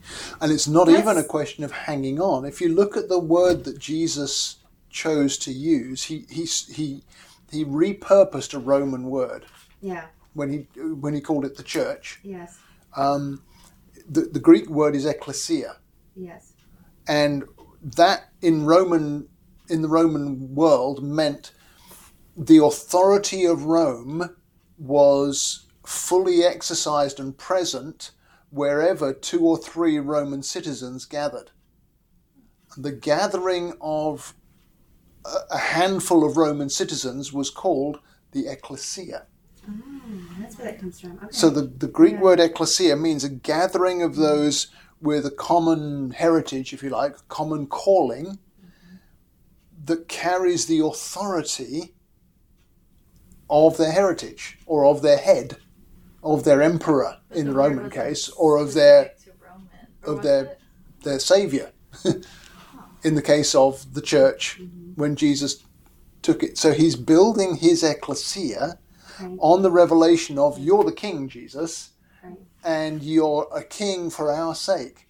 [0.41, 2.45] And it's not That's- even a question of hanging on.
[2.45, 4.57] If you look at the word that Jesus
[4.91, 7.03] chose to use, he he he
[7.51, 9.45] he repurposed a Roman word
[9.81, 10.07] Yeah.
[10.35, 12.21] when he when he called it the church.
[12.23, 12.59] Yes.
[12.97, 13.43] Um,
[14.09, 15.77] the the Greek word is ecclesia,
[16.15, 16.53] Yes.
[17.09, 17.43] and
[17.95, 19.29] that in Roman
[19.69, 21.53] in the Roman world meant
[22.37, 24.37] the authority of Rome
[24.79, 28.13] was fully exercised and present
[28.51, 31.51] wherever two or three Roman citizens gathered.
[32.77, 34.35] The gathering of
[35.51, 37.99] a- handful of Roman citizens was called
[38.33, 39.27] the ecclesia.
[39.69, 41.13] Mm, that's where that comes from.
[41.13, 41.27] Okay.
[41.31, 42.21] So the, the Greek Yeah.
[42.21, 44.69] word ecclesia means a gathering of those
[45.01, 48.39] with a common heritage, if you like, common calling,
[49.85, 51.95] that carries the authority
[53.49, 55.57] of their heritage or of their head,
[56.23, 59.69] of their emperor But in the Roman case, or of their Roman.
[60.05, 60.61] Or of their- it?
[61.05, 61.73] their savior.
[63.05, 65.01] in the case of the church, mm-hmm.
[65.01, 65.65] when Jesus
[66.23, 68.79] took it, so he's building his ecclesia
[69.19, 69.39] Right.
[69.41, 71.93] on the revelation of you're the king, Jesus.
[72.65, 75.07] And you're a king for our sake.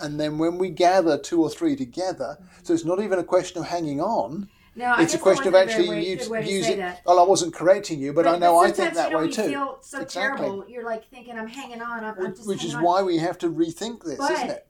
[0.00, 3.60] And then when we gather two or three together, so it's not even a question
[3.62, 4.48] of hanging on.
[4.76, 6.74] Now, I it's a question of wasn't a very actually way- use, way use say
[6.74, 6.76] it.
[6.76, 7.02] that.
[7.04, 9.32] Well, I wasn't correcting you, but, I know I think that you know, way you
[9.32, 9.42] too.
[9.48, 10.20] feel so Exactly.
[10.46, 10.68] terrible.
[10.68, 12.04] You're like thinking, I'm hanging on.
[12.04, 12.84] I'm, I'm just Which is on.
[12.84, 14.66] why we have to rethink this, But- isn't it?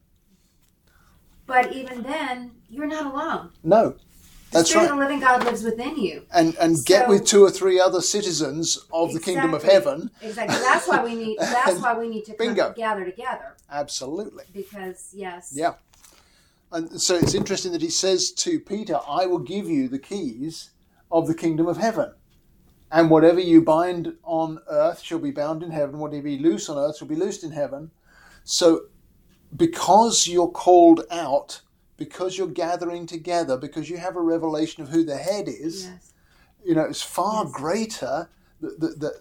[1.46, 3.50] But even then, you're not alone.
[3.62, 3.96] No,
[4.50, 4.92] The that's Spirit right.
[4.92, 6.24] of the living God lives within you.
[6.32, 10.10] And and get with two or three other citizens of the kingdom of heaven.
[10.22, 10.56] Exactly.
[10.56, 11.38] That's why we need.
[11.40, 12.72] That's why we need to Bingo.
[12.74, 14.44] gather together Absolutely.
[14.54, 15.52] because yes.
[15.54, 15.74] Yeah.
[16.72, 20.70] And so it's interesting that he says to Peter, I will give you the keys
[21.10, 22.12] of the kingdom of heaven.
[22.90, 25.98] And whatever you bind on earth shall be bound in heaven.
[25.98, 27.90] Whatever you loose on earth shall be loosed in heaven.
[28.44, 28.84] So
[29.54, 31.60] because you're called out,
[31.98, 36.14] because you're gathering together, because you have a revelation of who the head is, Yes.
[36.64, 37.52] you know, it's far Yes.
[37.52, 38.30] greater
[38.60, 39.20] that,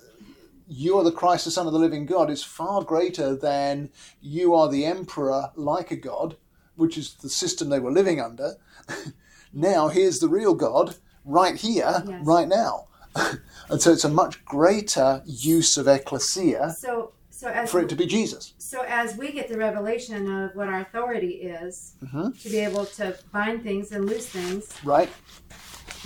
[0.70, 3.90] you are the Christ, the Son of the living God, is far greater than
[4.22, 6.38] you are the emperor like a god,
[6.76, 8.58] which is the system they were living under.
[9.54, 12.26] now, here's the real God right here, Yes.
[12.26, 12.88] right now.
[13.70, 17.96] and so it's a much greater use of ecclesia So so as for it to
[17.96, 18.54] be Jesus.
[18.58, 22.26] so as we get the revelation of what our authority is Mhm.
[22.44, 25.10] to be able to bind things and loose things Right?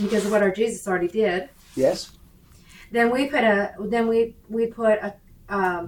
[0.04, 1.98] because of what our Jesus already did, Yes?
[2.92, 3.60] then we put a
[3.94, 5.10] then we we put a
[5.60, 5.84] um,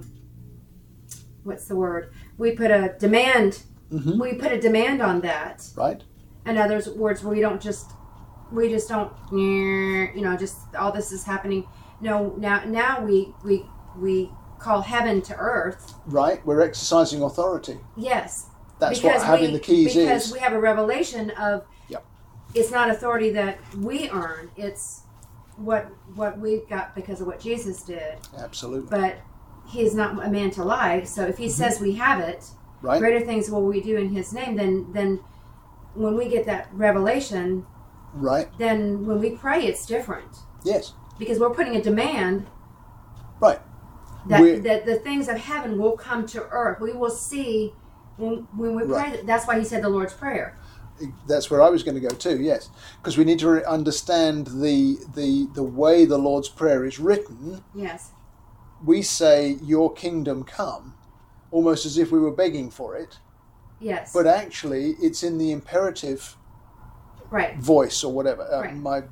[1.43, 2.03] what's the word?
[2.37, 3.51] We put a demand.
[3.91, 4.19] Mhm.
[4.19, 5.57] We put a demand on that.
[5.75, 6.01] Right?
[6.45, 7.87] In other words, we don't just
[8.51, 11.61] we just don't you know just all this is happening
[12.01, 13.55] no now now we we
[14.05, 14.15] we
[14.63, 16.43] call heaven to earth Right?
[16.45, 17.77] We're exercising authority.
[17.97, 18.47] yes
[18.79, 20.33] That's what because having we, the keys because is.
[20.33, 22.05] we have a revelation of Yep.
[22.55, 25.01] it's not authority that we earn it's
[25.57, 25.83] what
[26.15, 28.89] what we got because of what jesus did Absolutely.
[28.89, 29.17] but
[29.67, 32.87] he's not a man to lie so if he says we have it Mm-hmm.
[32.87, 32.99] Right?
[32.99, 35.19] greater things will we do in his name then then
[35.93, 37.65] when we get that revelation
[38.13, 38.47] Right?
[38.57, 40.31] then when we pray it's different
[40.65, 40.93] Yes.
[41.19, 42.45] because we're putting a demand
[43.39, 43.59] Right.
[44.27, 47.73] That, that the things of heaven will come to earth we will see
[48.17, 50.57] when, when we pray that's why he said the lord's prayer
[51.27, 52.39] That's where I was going to go too.
[52.39, 52.69] Yes,
[53.01, 57.63] because we need to understand the the the way the Lord's prayer is written.
[57.73, 58.11] yes
[58.85, 60.93] We say, "Your kingdom come,"
[61.51, 63.17] almost as if we were begging for it,
[63.79, 66.37] yes but actually, it's in the imperative
[67.31, 68.43] right voice or whatever.
[68.43, 68.75] Uh, Right.
[68.75, 69.07] my so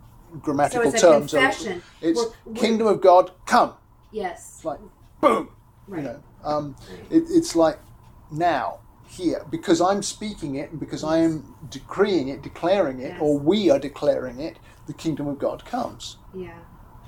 [0.45, 1.33] grammatical it's terms.
[1.33, 3.73] are- confession it's We're- we're- kingdom of God come.
[4.11, 4.79] yes like
[5.21, 5.49] boom.
[5.87, 6.75] right You know, um,
[7.09, 7.79] it, it's like
[8.31, 13.17] now here because I'm speaking it and because I am decreeing it, declaring it, Yes.
[13.21, 14.57] or we are declaring it.
[14.87, 16.17] The kingdom of God comes.
[16.33, 16.57] yeah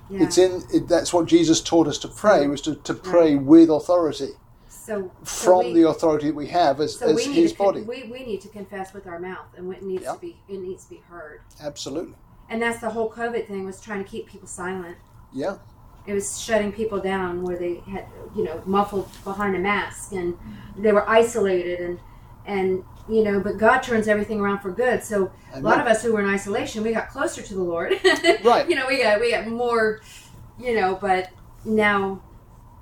[0.10, 0.64] yeah It's in.
[0.74, 4.32] It, that's what Jesus taught us to pray was to, to pray with authority
[4.68, 7.66] so so from we- the authority that we have as, so as we His con-
[7.68, 7.82] body.
[7.84, 10.14] we, we need to confess with our mouth and what needs Yeah.
[10.14, 12.16] to be it needs to be heard Absolutely.
[12.50, 14.98] and that's the whole covid thing was trying to keep people silent
[15.34, 15.56] Yeah.
[16.06, 20.38] It was shutting people down where they had you know muffled behind a mask and
[20.78, 22.00] they were isolated and
[22.46, 26.02] and you know but god turns everything around for good so a lot of us
[26.04, 27.94] who were in isolation we got closer to the lord
[28.44, 28.68] Right.
[28.70, 30.02] you know we got we got more
[30.60, 31.30] you know but
[31.66, 32.22] now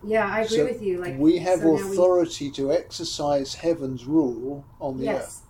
[0.03, 3.53] yeah i agree So with you like we have so now we- authority to exercise
[3.55, 5.41] heaven's rule on the earth.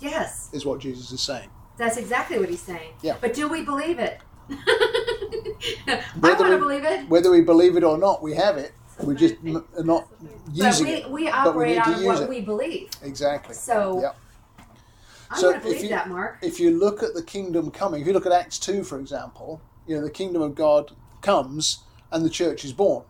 [0.00, 1.48] yes yes Is what Jesus is saying.
[1.76, 3.16] that's exactly what he's saying Yeah.
[3.20, 4.18] but do we believe it
[5.88, 8.56] i Whether want to we- believe it Whether we believe it or not, we have
[8.58, 8.72] it.
[9.02, 11.10] We're just are not but using we, it.
[11.10, 12.28] we we operate to on what it.
[12.28, 13.54] we believe Exactly.
[13.54, 14.16] so Yep.
[15.30, 17.70] i'm So going to if believe you- that mark If you look at the kingdom
[17.70, 20.92] coming, if you look at Acts 2, for example, you know, the kingdom of God
[21.22, 23.04] comes and the church is born.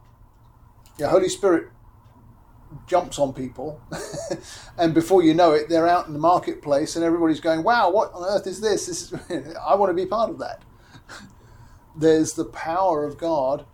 [0.98, 1.68] The Holy Spirit
[2.86, 3.80] jumps on people,
[4.78, 8.12] and before you know it, they're out in the marketplace and everybody's going, wow, what
[8.14, 8.86] on earth is this?
[8.86, 10.62] this is, I want to be part of that.
[11.96, 13.64] There's the power of God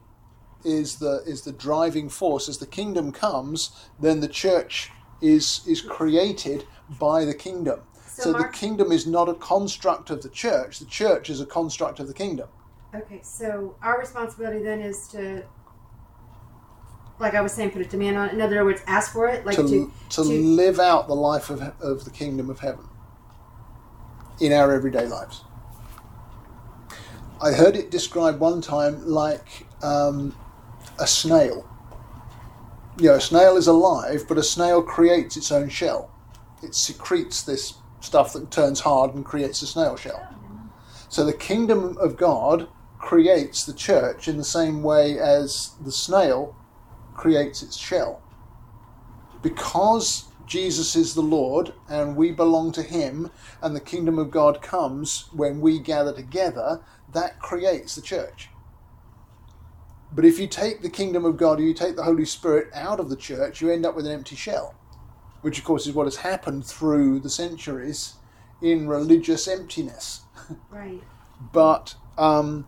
[0.64, 2.48] is the is the driving force.
[2.48, 6.64] As the kingdom comes, then the church is is created
[6.98, 7.80] by the kingdom.
[8.06, 10.80] So, So, the kingdom is not a construct of the church.
[10.80, 12.48] The church is a construct of the kingdom.
[12.94, 15.44] Okay, so our responsibility then is to,
[17.20, 18.32] like I was saying, put a demand on it.
[18.32, 21.50] In other words, ask for it, like to, to, to, to- live out the life
[21.50, 22.88] of, of the kingdom of heaven
[24.40, 25.44] in our everyday lives.
[27.40, 30.34] I heard it described one time like um,
[30.98, 31.68] a snail.
[32.98, 36.10] You know, a snail is alive, but a snail creates its own shell.
[36.64, 40.28] It secretes this stuff that turns hard and creates a snail shell.
[41.08, 46.56] So the kingdom of God creates the church in the same way as the snail
[47.14, 48.20] creates its shell.
[49.42, 53.30] Because Jesus is the Lord and we belong to Him,
[53.62, 56.80] and the kingdom of God comes when we gather together,
[57.12, 58.48] that creates the church.
[60.10, 62.98] But if you take the kingdom of God, or you take the Holy Spirit out
[62.98, 64.74] of the church, you end up with an empty shell,
[65.42, 68.14] which of course is what has happened through the centuries
[68.62, 70.22] in religious emptiness
[70.70, 71.02] right.
[71.52, 72.66] but um,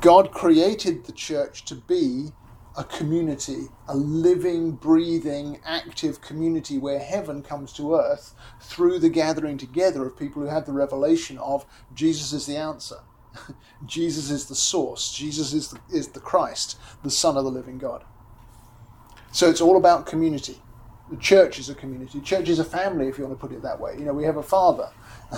[0.00, 2.32] God created the church to be
[2.76, 9.56] a community, a living, breathing, active community where heaven comes to earth through the gathering
[9.56, 12.96] together of people who have the revelation of Jesus is the answer.
[13.86, 15.12] Jesus is the source.
[15.12, 18.04] Jesus is the, is the Christ, the Son of the living God.
[19.32, 20.60] So it's all about community.
[21.10, 22.20] The church is a community.
[22.20, 23.94] Church is a family, if you want to put it that way.
[23.98, 24.90] You know, we have a father.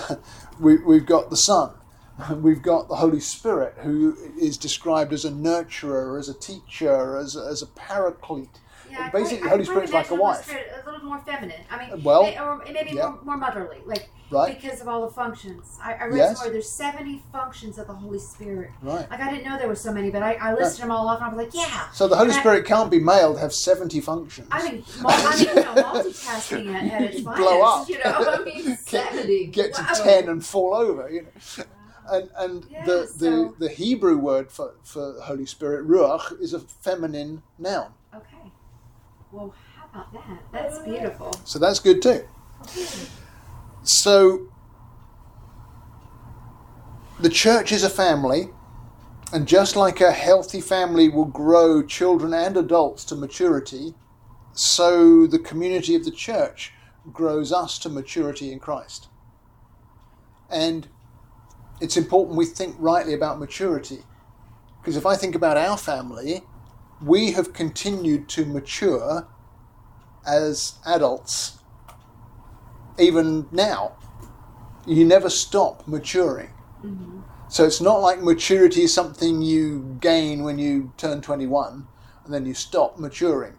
[0.60, 1.72] we, we've got the Son.
[2.36, 7.36] We've got the Holy Spirit, who is described as a nurturer, as a teacher, as
[7.36, 8.48] a, as a paraclete.
[8.90, 10.44] Yeah, Basically, the Holy I Spirit's probably like a wife.
[10.44, 11.60] Spirit A little more feminine.
[11.70, 13.10] I mean, Well, may- or maybe yeah.
[13.10, 14.60] more, more motherly, like Right?
[14.60, 15.78] because of all the functions.
[15.82, 16.36] I, I read Yes.
[16.38, 18.70] somewhere there's 70 functions of the Holy Spirit.
[18.82, 19.08] Right.
[19.10, 21.18] Like I didn't know there were so many, but I, I listed them all off,
[21.20, 21.90] and I was like, yeah.
[21.90, 24.48] So the Holy And I- Spirit can't be male to have 70 functions.
[24.50, 27.42] I mean, I mean, you know, multitasking at, at its finest.
[27.42, 27.88] blow up.
[27.90, 29.46] You know, I mean, get, seventy.
[29.48, 30.04] get to Wow.
[30.04, 31.64] 10 and fall over, you know.
[32.10, 36.54] And, and Yeah, the, so- the, the Hebrew word for, for Holy Spirit, ruach, is
[36.54, 37.92] a feminine noun.
[38.14, 38.52] Okay.
[39.30, 40.42] Well, how about that?
[40.52, 41.32] That's oh, beautiful.
[41.44, 42.24] So that's good too.
[43.82, 44.48] So
[47.20, 48.50] the church is a family,
[49.32, 53.94] and just like a healthy family will grow children and adults to maturity,
[54.52, 56.72] so the community of the church
[57.12, 59.08] grows us to maturity in Christ.
[60.50, 60.88] And
[61.80, 64.00] it's important we think rightly about maturity.
[64.80, 66.42] Because if I think about our family,
[67.02, 69.28] we have continued to mature
[70.26, 71.58] as adults,
[72.98, 73.92] even now.
[74.86, 76.50] You never stop maturing.
[76.82, 77.20] Mm-hmm.
[77.48, 81.86] So it's not like maturity is something you gain when you turn 21
[82.24, 83.54] and then you stop maturing.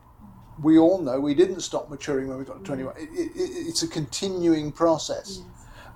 [0.61, 2.95] We all know we didn't stop maturing when we got to 21.
[2.95, 3.03] Mm-hmm.
[3.15, 5.41] It, it, it- it's a continuing process.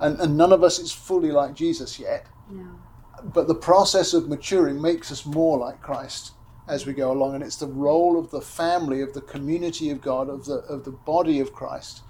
[0.03, 2.27] And, and none of us is fully like Jesus yet.
[2.49, 2.67] No.
[3.23, 6.33] But the process of maturing makes us more like Christ
[6.67, 7.35] as we go along.
[7.35, 10.83] And it's the role of the family, of the community of God, of the, of
[10.83, 12.01] the body of Christ.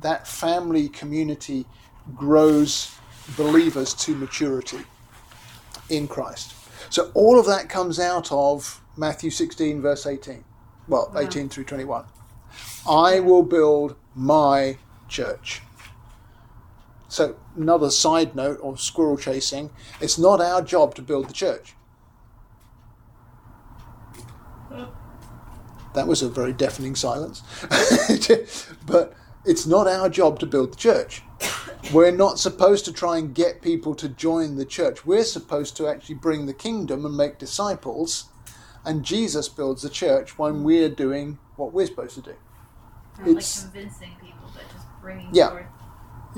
[0.00, 1.66] That family community
[2.14, 2.94] grows
[3.36, 4.80] believers to maturity
[5.90, 6.54] in Christ.
[6.90, 10.44] So all of that comes out of Matthew 16, verse 18.
[10.88, 11.20] Well, Wow.
[11.20, 12.04] 18 through 21.
[12.88, 14.78] I will build my
[15.08, 15.62] church.
[17.08, 21.74] So, another side note of squirrel chasing it's not our job to build the church.
[25.94, 27.42] That was a very deafening silence.
[28.86, 29.14] but
[29.46, 31.22] it's not our job to build the church.
[31.92, 35.06] We're not supposed to try and get people to join the church.
[35.06, 38.26] We're supposed to actually bring the kingdom and make disciples.
[38.84, 42.34] And Jesus builds the church when we're doing what we're supposed to do.
[43.18, 45.50] Not It's- like convincing people, but just bringing Yeah.
[45.50, 45.66] forth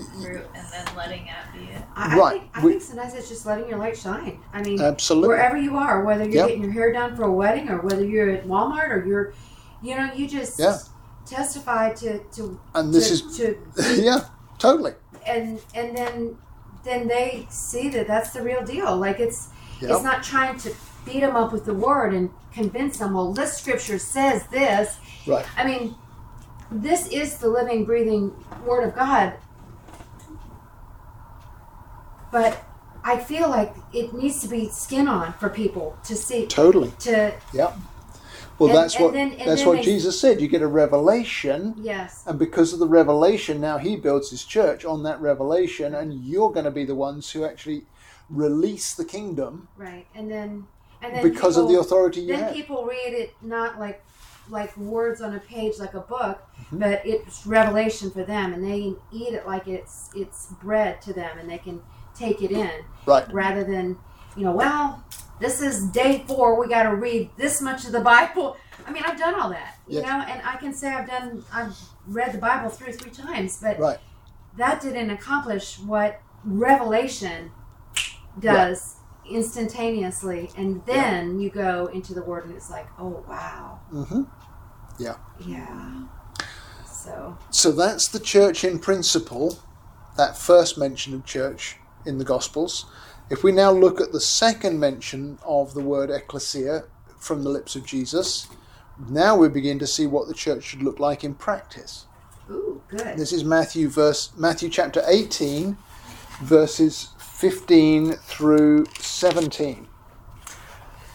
[0.04, 1.82] fruit and then letting it be it.
[1.96, 2.26] I, Right.
[2.26, 4.40] I, think, I We- think sometimes it's just letting your light shine.
[4.52, 5.28] I mean, Absolutely.
[5.28, 6.46] wherever you are, whether you're Yep.
[6.48, 9.32] getting your hair done for a wedding or whether you're at Walmart or you're,
[9.82, 10.78] you know, you just Yeah.
[11.26, 13.36] testify to to And this to, is,
[13.96, 14.20] to yeah,
[14.58, 14.94] totally.
[15.26, 16.36] and and then
[16.84, 18.96] then they see that that's the real deal.
[18.96, 19.48] Like it's
[19.80, 19.90] Yep.
[19.90, 20.72] it's not trying to
[21.04, 23.14] beat them up with the word and convince them.
[23.14, 24.96] Well, this scripture says this.
[25.26, 25.44] Right.
[25.56, 25.94] I mean,
[26.70, 28.32] this is the living, breathing
[28.66, 29.34] word of God.
[32.30, 32.62] But
[33.04, 36.92] I feel like it needs to be skin on for people to see Totally.
[37.00, 37.72] to Yeah.
[38.58, 40.40] Well, And- that's and what then- that's what they- Jesus said.
[40.40, 42.24] You get a revelation, yes.
[42.26, 46.50] and because of the revelation, now He builds His church on that revelation, and you're
[46.50, 47.86] going to be the ones who actually
[48.28, 50.66] release the kingdom Right, and then
[51.00, 52.52] and then because of the authority you then have.
[52.52, 54.02] people read it not like
[54.50, 56.78] like words on a page like a book, Mm-hmm.
[56.78, 61.38] but it's revelation for them, and they eat it like it's it's bread to them,
[61.38, 61.80] and they can
[62.18, 62.70] take it in
[63.06, 63.30] Right.
[63.32, 63.96] rather than
[64.36, 65.02] you know, well,
[65.40, 68.56] this is day four, we got to read this much of the Bible.
[68.86, 70.06] I mean, I've done all that, you Yes.
[70.06, 73.78] know, and I can say I've done I've read the Bible through three times, but
[73.78, 73.98] Right.
[74.56, 77.50] that didn't accomplish what revelation
[78.38, 78.96] does
[79.28, 84.22] instantaneously and then you go into the word and it's like oh wow Mm-hmm.
[84.98, 86.04] yeah
[86.86, 89.58] so So that's the church in principle,
[90.16, 91.76] that first mention of church
[92.08, 92.86] in the Gospels.
[93.30, 96.84] If we now look at the second mention of the word ecclesia
[97.18, 98.48] from the lips of Jesus,
[99.08, 102.06] now we begin to see what the church should look like in practice.
[102.50, 105.76] ooh good This is Matthew verse Matthew chapter 18
[106.40, 109.86] verses 15 through 17.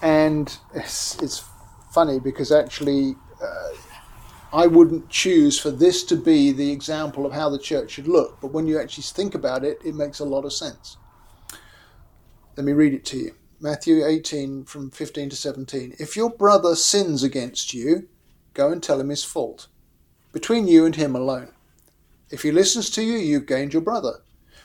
[0.01, 1.43] And it's, it's
[1.91, 3.69] funny because actually uh,
[4.54, 8.39] I wouldn't choose for this to be the example of how the church should look,
[8.39, 10.97] but when you actually think about it, it makes a lot of sense.
[12.56, 13.32] Let me read it to you.
[13.60, 15.95] Matthew 18 from 15 to 17.
[15.97, 18.08] If your brother sins against you,
[18.54, 19.70] go and tell him his fault,
[20.32, 21.51] between you and him alone.
[22.30, 24.20] If he listens to you, you've gained your brother.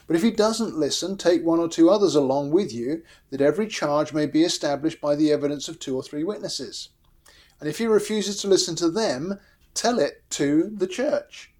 [0.05, 3.65] But if he doesn't listen, take one or two others along with you, that every
[3.65, 6.89] charge may be established by the evidence of two or three witnesses.
[7.59, 9.39] And if he refuses to listen to them,
[9.73, 11.51] tell it to the church.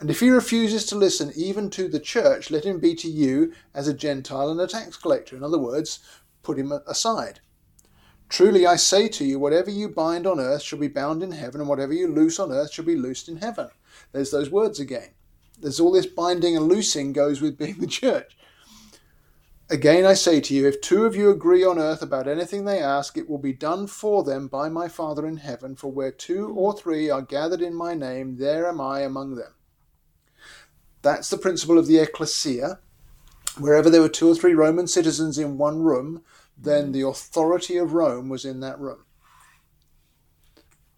[0.00, 3.52] And if he refuses to listen even to the church, let him be to you
[3.74, 5.36] as a Gentile and a tax collector.
[5.36, 6.00] In other words,
[6.42, 7.40] put him aside.
[8.30, 11.60] Truly I say to you, whatever you bind on earth shall be bound in heaven,
[11.60, 13.68] and whatever you loose on earth shall be loosed in heaven.
[14.12, 15.10] There's those words again.
[15.60, 18.36] There's all this binding and loosing goes with being the church.
[19.70, 22.80] Again, I say to you, if two of you agree on earth about anything they
[22.80, 25.76] ask, it will be done for them by my Father in heaven.
[25.76, 29.54] For where two or three are gathered in my name, there am I among them.
[31.02, 32.80] That's the principle of the ecclesia.
[33.58, 36.24] Wherever there were two or three Roman citizens in one room,
[36.58, 39.04] then the authority of Rome was in that room.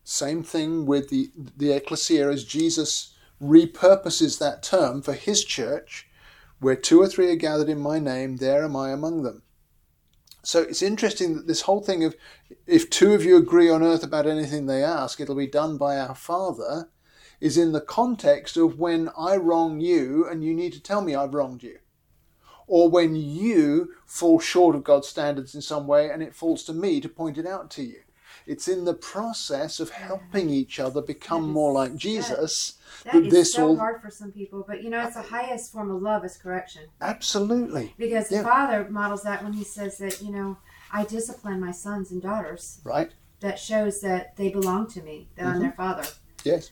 [0.03, 6.09] Same thing with the, the ecclesia as Jesus repurposes that term for his church.
[6.63, 9.43] Where two or three are gathered in my name, there am I among them.
[10.45, 12.15] So it's interesting that this whole thing of
[12.69, 15.99] if two of you agree on earth about anything they ask, it'll be done by
[15.99, 16.89] our Father,
[17.41, 21.17] is in the context of when I wrong you and you need to tell me
[21.17, 21.81] I've wronged you.
[22.69, 26.73] Or when you fall short of God's standards in some way and it falls to
[26.73, 28.03] me to point it out to you.
[28.47, 33.13] It's in the process of helping each other become is- more like Jesus that- That
[33.15, 35.73] that is this so will hard for some people, but you know, it's the highest
[35.73, 36.83] form of love is correction.
[37.01, 40.59] absolutely Because the Father models that when He says that, you know,
[40.93, 42.81] I discipline my sons and daughters.
[42.85, 43.11] right.
[43.41, 45.63] That shows that they belong to me, that I'm Mm-hmm.
[45.63, 46.05] their father.
[46.45, 46.71] Yes.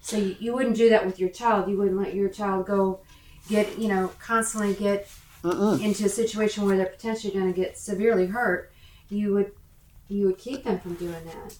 [0.00, 1.68] So you, you wouldn't do that with your child.
[1.68, 3.00] You wouldn't let your child go
[3.48, 5.08] get, you know, constantly get
[5.42, 5.82] Mm-mm.
[5.82, 8.70] into a situation where they're potentially going to get severely hurt.
[9.08, 9.50] You would
[10.08, 11.56] you would keep them from doing that.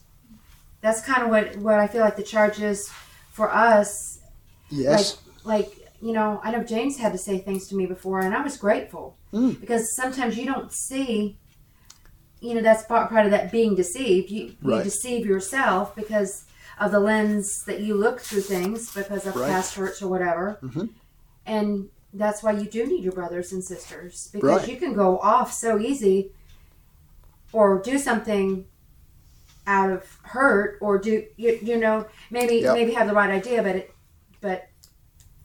[0.81, 2.91] That's kind of what what I feel like the charge is
[3.33, 4.21] for us
[4.71, 5.19] Yes.
[5.45, 5.71] like
[6.03, 8.57] you know i know james had to say things to me before and i was
[8.59, 9.59] grateful Mm.
[9.61, 11.39] because sometimes you don't see
[12.41, 16.45] you know that's part, part of that being deceived you, you deceive yourself because
[16.79, 19.51] of the lens that you look through things because of Right.
[19.51, 20.91] past hurts or whatever Mhm.
[21.47, 24.69] and that's why you do need your brothers and sisters because Right.
[24.69, 26.31] you can go off so easy
[27.57, 28.67] or do something
[29.67, 32.75] out of hurt or do you, you know maybe Yep.
[32.75, 33.95] maybe have the right idea but it
[34.43, 34.69] but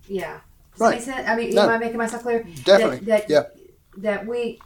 [0.08, 0.40] yeah
[0.74, 0.96] does Right.
[0.96, 1.28] make sense?
[1.28, 1.64] I mean, No.
[1.64, 2.44] am I making myself clear?
[2.64, 3.00] Definitely.
[3.00, 3.44] That, that, Yeah.
[3.98, 4.60] That we,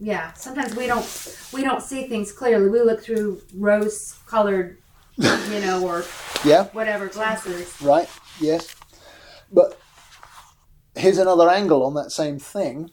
[0.00, 0.32] yeah.
[0.32, 1.06] Sometimes we don't
[1.52, 2.68] we don't see things clearly.
[2.70, 4.78] We look through rose-colored,
[5.18, 6.04] you know, or
[6.44, 6.64] Yeah.
[6.72, 7.68] whatever glasses.
[7.82, 8.08] Right?
[8.40, 8.74] Yes.
[9.52, 9.78] But
[10.96, 12.90] here's another angle on that same thing.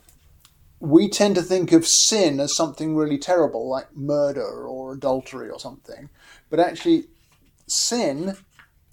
[0.80, 5.59] We tend to think of sin as something really terrible, like murder or adultery or
[5.59, 6.09] something.
[6.49, 7.05] But actually,
[7.67, 8.38] sin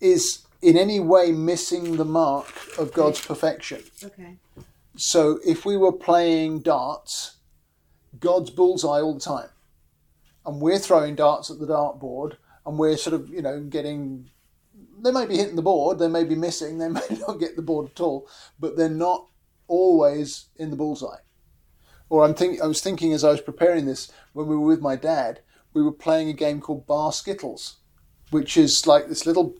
[0.01, 2.47] is in any way missing the mark
[2.79, 3.83] of God's perfection.
[4.03, 4.37] Okay.
[4.97, 7.37] So if we were playing darts,
[8.19, 9.49] God's bullseye all the time,
[10.47, 14.31] and we're throwing darts at the dartboard, and we're sort of, you know, getting.
[15.03, 17.63] They may be hitting the board, they may be missing, they may not get the
[17.63, 18.27] board at all,
[18.59, 19.27] but they're not
[19.69, 21.19] always in the bullseye.
[22.09, 24.81] Or I'm think, I was thinking as I was preparing this, when we were with
[24.81, 25.41] my dad,
[25.73, 27.77] we were playing a game called Bar Skittles,
[28.31, 29.55] which is like this little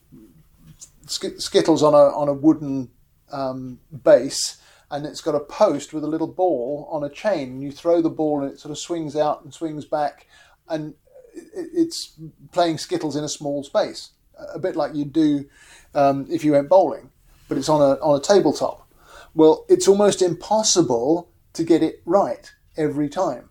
[1.07, 2.89] sk- Skittles on a on a wooden
[3.31, 7.49] um, base, and it's got a post with a little ball on a chain.
[7.51, 10.27] And you throw the ball, and it sort of swings out and swings back,
[10.69, 10.93] and
[11.33, 12.13] it, it's
[12.51, 14.11] playing Skittles in a small space,
[14.53, 15.45] a bit like you'd do
[15.93, 17.09] um, if you went bowling,
[17.49, 18.87] but it's on a on a tabletop.
[19.33, 23.49] Well, it's almost impossible to get it right every time.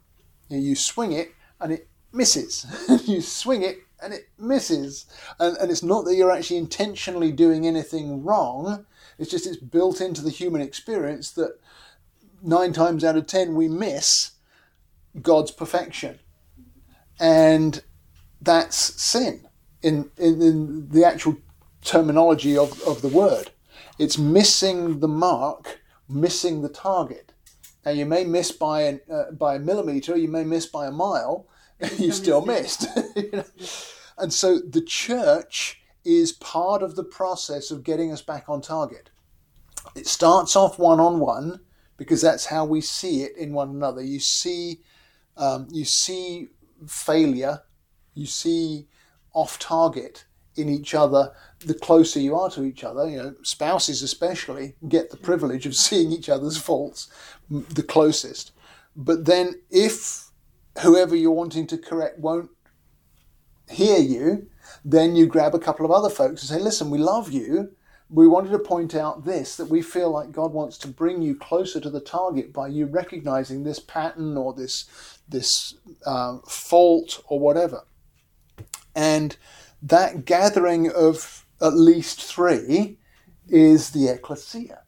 [0.49, 2.67] You, know, you swing it and it misses.
[3.07, 5.07] you swing it and it misses.
[5.39, 8.87] And, and it's not that you're actually intentionally doing anything wrong.
[9.19, 11.59] It's just it's built into the human experience that
[12.43, 14.33] nine times out of ten we miss
[15.21, 16.19] God's perfection.
[17.19, 17.83] And
[18.41, 19.49] that's sin
[19.83, 21.37] in, in, in the actual
[21.83, 23.51] terminology of, of the word.
[23.99, 27.33] It's missing the mark, missing the target.
[27.85, 30.93] Now you may miss by an, uh, by a millimeter, you may miss by a
[30.93, 31.47] mile,
[31.99, 32.87] you still missed.
[33.17, 33.45] You know?
[34.19, 39.11] And so the church is part of the process of getting us back on target.
[39.95, 41.61] It starts off one on one
[41.97, 44.03] because that's how we see it in one another.
[44.03, 44.83] You see,
[45.37, 46.49] um, you see
[46.87, 47.63] failure,
[48.15, 48.89] you see
[49.33, 50.27] off target
[50.57, 51.33] in each other.
[51.65, 55.75] The closer you are to each other, you know, spouses especially get the privilege of
[55.87, 57.11] seeing each other's faults
[57.51, 58.53] the closest.
[58.97, 60.31] But then, if
[60.83, 62.51] whoever you're wanting to correct won't
[63.69, 64.49] hear you,
[64.85, 67.73] then you grab a couple of other folks and say, listen, we love you.
[68.11, 71.35] We wanted to point out this that we feel like God wants to bring you
[71.35, 74.85] closer to the target by you recognizing this pattern or this
[75.29, 75.75] this
[76.07, 77.85] um, fault or whatever.
[78.95, 79.37] And
[79.83, 82.99] that gathering of at least three
[83.49, 84.83] is the ecclesia.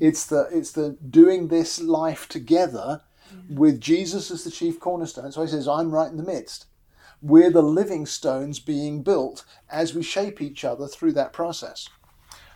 [0.00, 3.02] It's the it's the doing this life together
[3.50, 5.32] with Jesus as the chief cornerstone.
[5.32, 6.66] So he says, I'm right in the midst.
[7.20, 11.88] We're the living stones being built as we shape each other through that process.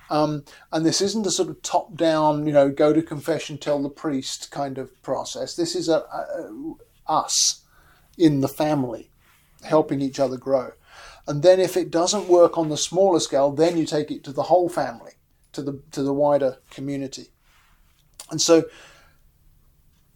[0.09, 3.82] Um, and this isn't a sort of top down, you know, go to confession, tell
[3.82, 5.57] the priest kind of process.
[5.57, 6.74] This is a, a,
[7.07, 7.64] us
[8.18, 9.11] in the family
[9.64, 10.72] helping each other grow.
[11.27, 14.33] And then if it doesn't work on the smaller scale, then you take it to
[14.33, 15.12] the whole family,
[15.53, 17.29] to the to the wider community.
[18.31, 18.64] And so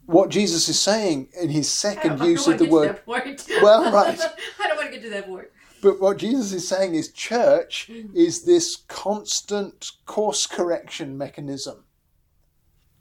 [0.07, 4.19] what Jesus is saying in his second use of the word Well, right.
[4.61, 5.49] I don't want to get to that point.
[5.83, 8.15] But what Jesus is saying is church mm.
[8.15, 11.85] is this constant course correction mechanism,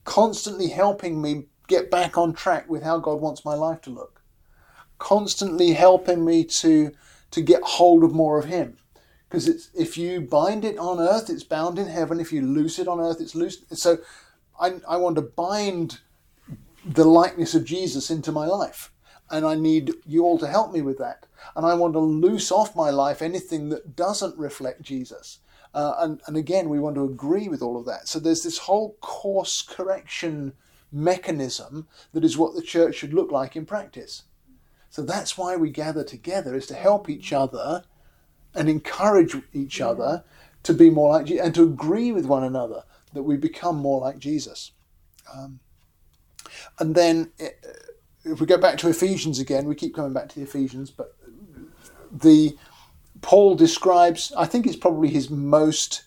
[0.04, 4.22] constantly helping me get back on track with how God wants my life to look.
[4.98, 6.92] Constantly helping me to
[7.32, 8.78] to get hold of more of Him.
[9.28, 12.20] Because it's if you bind it on earth, it's bound in heaven.
[12.20, 13.64] If you loose it on earth, it's loose.
[13.72, 13.98] So
[14.60, 16.00] I, I want to bind
[16.86, 18.92] the likeness of Jesus into my life.
[19.30, 21.26] And I need you all to help me with that.
[21.56, 25.40] And I want to loose off my life anything that doesn't reflect Jesus.
[25.74, 28.08] Uh, and, and again, we want to agree with all of that.
[28.08, 30.54] So there's this whole course correction
[30.92, 34.24] mechanism that is what the church should look like in practice.
[34.96, 37.84] So that's why we gather together, is to help each other
[38.54, 39.90] and encourage each Yeah.
[39.90, 40.24] other
[40.64, 44.00] to be more like Jesus and to agree with one another that we become more
[44.00, 44.72] like Jesus.
[45.34, 45.60] Um,
[46.80, 47.50] and then eh,
[48.24, 51.18] if we go back to Ephesians again, we keep coming back to the Ephesians, but
[52.10, 52.58] the
[53.22, 56.04] Paul describes, I think it's probably his most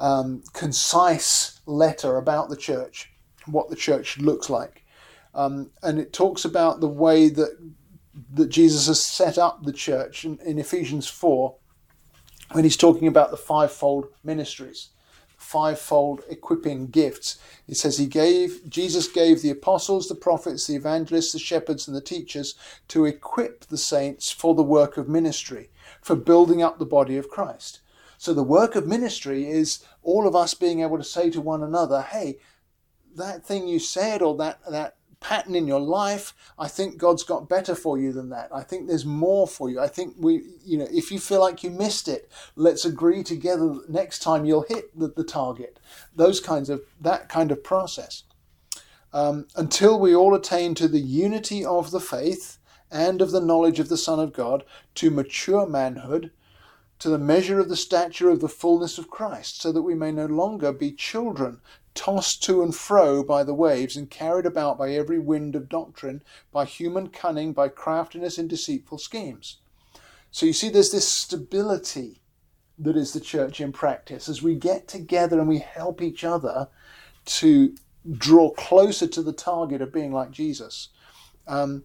[0.00, 3.12] um, concise letter about the church,
[3.44, 4.86] what the church looks like.
[5.34, 7.58] Um, and it talks about the way that
[8.34, 11.54] that Jesus has set up the church in, in Ephesians 4
[12.52, 14.90] when he's talking about the fivefold ministries,
[15.36, 17.38] fivefold equipping gifts.
[17.66, 21.96] He says he gave Jesus gave the apostles, the prophets, the evangelists, the shepherds, and
[21.96, 22.54] the teachers
[22.88, 25.70] to equip the saints for the work of ministry,
[26.02, 27.80] for building up the body of Christ.
[28.18, 31.62] So the work of ministry is all of us being able to say to one
[31.62, 32.38] another, "Hey,
[33.16, 37.48] that thing you said or that that pattern in your life i think god's got
[37.48, 38.48] better for you than that.
[38.52, 39.80] I think there's more for you.
[39.80, 43.76] I think we you know if you feel like you missed it let's agree together
[43.88, 45.78] next time you'll hit the, the target.
[46.14, 48.24] Those kinds of that kind of process.
[49.12, 52.58] Um, until we all attain to the unity of the faith
[52.90, 54.64] and of the knowledge of the son of god
[54.96, 56.30] to mature manhood
[56.98, 60.12] to the measure of the stature of the fullness of christ so that we may
[60.12, 61.60] no longer be children
[61.94, 66.22] tossed to and fro by the waves and carried about by every wind of doctrine,
[66.50, 69.58] by human cunning, by craftiness and deceitful schemes.
[70.30, 72.22] So you see, there's this stability
[72.78, 76.68] that is the church in practice as we get together and we help each other
[77.24, 77.74] to
[78.10, 80.88] draw closer to the target of being like Jesus.
[81.46, 81.84] Um,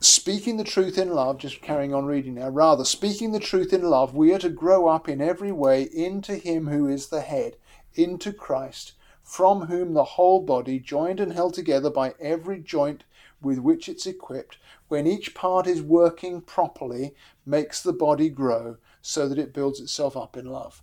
[0.00, 3.82] speaking the truth in love, just carrying on reading now, rather, speaking the truth in
[3.82, 7.56] love, we are to grow up in every way into Him who is the head,
[7.94, 8.92] into Christ
[9.24, 13.02] from whom the whole body, joined and held together by every joint
[13.40, 14.58] with which it's equipped,
[14.88, 17.14] when each part is working properly,
[17.44, 20.82] makes the body grow so that it builds itself up in love.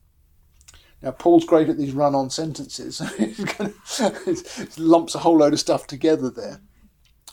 [1.01, 2.99] Now, Paul's great at these run on sentences.
[3.17, 6.61] he lumps a whole load of stuff together there.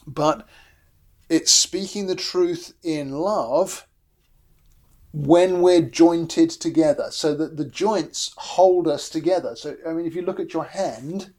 [0.06, 0.46] But
[1.28, 3.87] it's speaking the truth in love
[5.12, 10.14] when we're jointed together so that the joints hold us together so i mean if
[10.14, 11.32] you look at your hand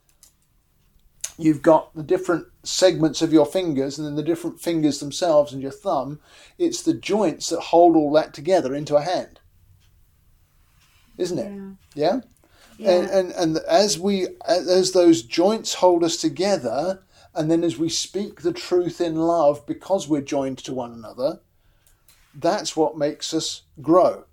[1.37, 5.61] you've got the different segments of your fingers and then the different fingers themselves and
[5.61, 6.19] your thumb
[6.57, 9.39] it's the joints that hold all that together into a hand
[11.17, 11.71] isn't it Yeah.
[11.95, 12.19] yeah,
[12.77, 12.91] Yeah.
[12.91, 17.03] And, and and as we as those joints hold us together
[17.35, 21.41] and then as we speak the truth in love because we're joined to one another
[22.39, 24.25] that's what makes us grow.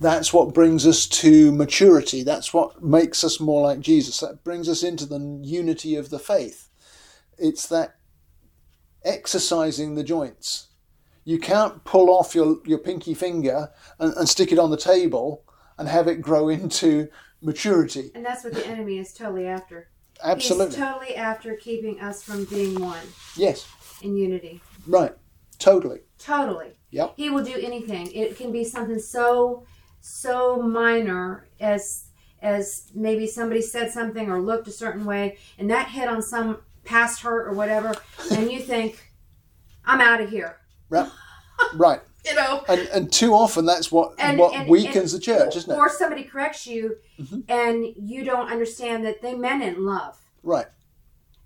[0.00, 2.22] That's what brings us to maturity.
[2.22, 4.20] That's what makes us more like Jesus.
[4.20, 6.68] That brings us into the unity of the faith.
[7.36, 7.96] It's that
[9.04, 10.68] exercising the joints.
[11.24, 15.44] You can't pull off your, your pinky finger and, and stick it on the table
[15.76, 17.08] and have it grow into
[17.42, 18.10] maturity.
[18.14, 19.88] And that's what the enemy is totally after.
[20.22, 20.76] Absolutely.
[20.76, 23.06] He's totally after keeping us from being one
[23.36, 23.68] yes.
[24.02, 24.60] in unity.
[24.86, 25.12] Right.
[25.58, 26.00] Totally.
[26.18, 26.78] Totally.
[26.90, 27.14] Yep.
[27.16, 28.10] He will do anything.
[28.12, 29.64] It can be something so
[30.00, 32.04] so minor as
[32.40, 36.58] as maybe somebody said something or looked a certain way and that hit on some
[36.84, 37.94] past hurt or whatever
[38.30, 39.12] and you think
[39.84, 40.56] I'm out of here.
[40.88, 41.10] Right.
[41.74, 42.00] right.
[42.24, 42.64] You know.
[42.68, 45.76] And and too often that's what And- what and- weakens and- the church, isn't it?
[45.76, 47.44] Or somebody corrects you Mhm.
[47.48, 50.16] and you don't understand that they meant it in love.
[50.42, 50.66] Right.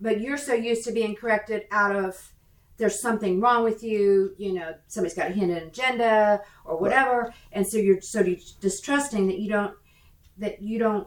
[0.00, 2.32] but you're so used to being corrected out of
[2.78, 7.66] there's something wrong with you you know somebody's got a hidden agenda or whatever and
[7.66, 8.22] so you're so
[8.60, 9.74] distrusting that you don't
[10.38, 11.06] that you don't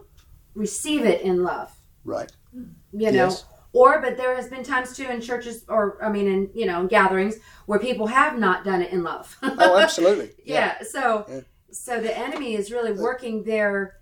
[0.54, 1.70] receive it in love
[2.04, 2.30] Right.
[2.52, 3.44] you know Yes.
[3.72, 6.86] or but there has been times too in churches or i mean in you know
[6.86, 7.36] gatherings
[7.66, 10.30] where people have not done it in love Oh, absolutely.
[10.44, 10.82] yeah.
[10.82, 11.40] So Yeah.
[11.72, 13.96] so the enemy is really working there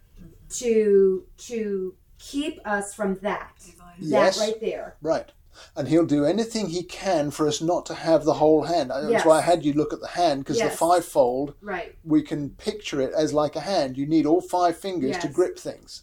[0.50, 3.52] to to keep us from that.
[3.98, 4.38] Yes.
[4.38, 4.96] That right there.
[5.02, 5.30] Right.
[5.76, 8.90] And he'll do anything he can for us not to have the whole hand.
[8.90, 9.24] That's Yes.
[9.26, 10.72] why I had you look at the hand, because Yes.
[10.72, 11.94] the fivefold, Right.
[12.04, 13.96] we can picture it as like a hand.
[13.96, 16.02] You need all five fingers to grip things.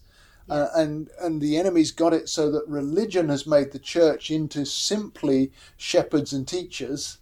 [0.49, 4.65] Uh, and and the enemy's got it so that religion has made the church into
[4.65, 7.19] simply shepherds and teachers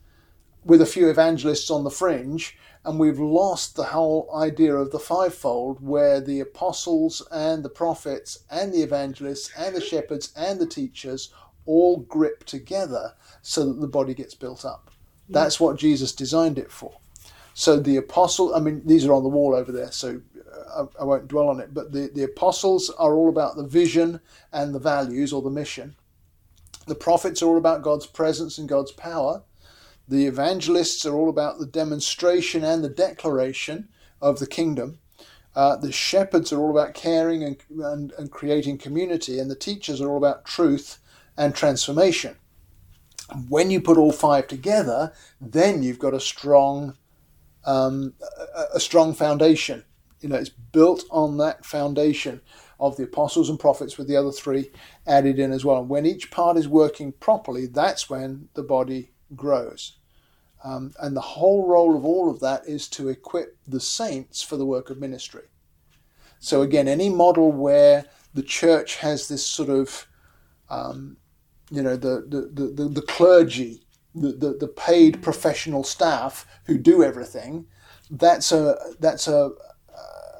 [0.65, 4.99] with a few evangelists on the fringe and we've lost the whole idea of the
[4.99, 10.65] fivefold where the apostles and the prophets and the evangelists and the shepherds and the
[10.65, 11.31] teachers
[11.69, 13.13] all grip together
[13.43, 14.89] so that the body gets built up.
[15.29, 16.97] That's what jesus designed it for.
[17.53, 20.21] So the apostle i mean these are on the wall over there so
[20.75, 23.67] uh, I, I won't dwell on it but the, the apostles are all about the
[23.67, 24.19] vision
[24.51, 25.95] and the values or the mission.
[26.87, 29.43] The prophets are all about god's presence and god's power.
[30.07, 33.89] The evangelists are all about the demonstration and the declaration
[34.19, 34.97] of the kingdom.
[35.55, 40.01] Uh, the shepherds are all about caring and, and, and creating community, and the teachers
[40.01, 40.97] are all about truth
[41.39, 42.35] and transformation.
[43.47, 46.95] When you put all five together, then you've got a strong,
[47.65, 48.13] um,
[48.55, 49.85] a, a strong foundation.
[50.21, 52.41] You know, it's built on that foundation
[52.79, 54.71] of the apostles and prophets, with the other three
[55.07, 55.79] added in as well.
[55.79, 59.97] And when each part is working properly, that's when the body grows.
[60.63, 64.57] Um, and the whole role of all of that is to equip the saints for
[64.57, 65.43] the work of ministry.
[66.39, 70.07] So, again, any model where the church has this sort of,
[70.69, 71.17] um,
[71.69, 73.81] you know, the, the, the, the clergy,
[74.15, 77.65] the, the, the paid professional staff who do everything,
[78.09, 79.51] that's a, that's a,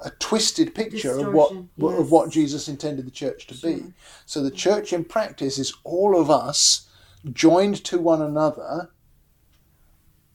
[0.02, 3.92] a twisted picture of what, Distortion, of what Jesus intended the church to be.
[4.26, 6.88] So, the church in practice is all of us
[7.32, 8.90] joined to one another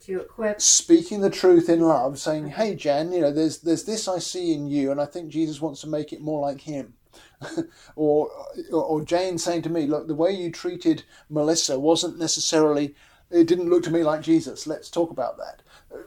[0.01, 0.61] To equip.
[0.61, 4.53] speaking the truth in love, saying, "Hey, Jan, you know, there's there's this I see
[4.53, 6.93] in you, and I think Jesus wants to make it more like Him."
[7.95, 8.29] or,
[8.71, 12.95] or Jane saying to me, "Look, the way you treated Melissa wasn't necessarily.
[13.31, 14.67] It didn't look to me like Jesus.
[14.67, 15.61] Let's talk about that."
[15.93, 16.03] Uh,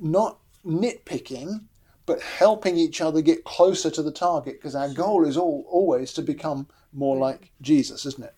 [0.00, 1.64] not nitpicking,
[2.06, 6.12] but helping each other get closer to the target, because our goal is all always
[6.14, 8.34] to become more like Jesus, isn't it?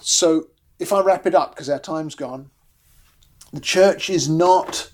[0.00, 2.50] So, if I wrap it up, because our time's gone,
[3.52, 4.90] the church is not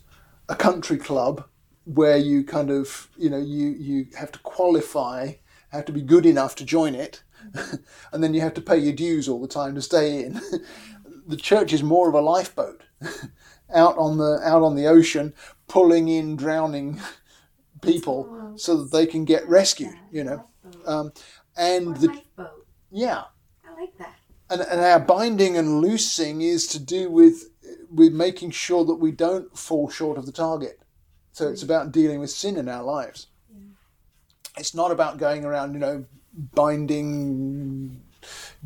[0.48, 1.48] a country club
[1.84, 5.32] where you kind of you know you you have to qualify
[5.70, 7.22] have to be good enough to join it
[8.12, 10.40] and then you have to pay your dues all the time to stay in
[11.26, 12.82] the church is more of a lifeboat
[13.74, 15.32] out on the out on the ocean
[15.68, 17.00] pulling in drowning
[17.80, 20.46] people so that they can get rescued you know
[20.86, 21.12] um,
[21.56, 22.66] and the lifeboat.
[22.90, 23.24] yeah
[23.66, 24.16] I like that.
[24.50, 27.50] and, and our binding and loosing is to do with
[27.90, 30.80] with making sure that we don't fall short of the target.
[31.40, 33.28] So it's about dealing with sin in our lives.
[34.58, 36.04] It's not about going around, you know,
[36.54, 38.02] binding,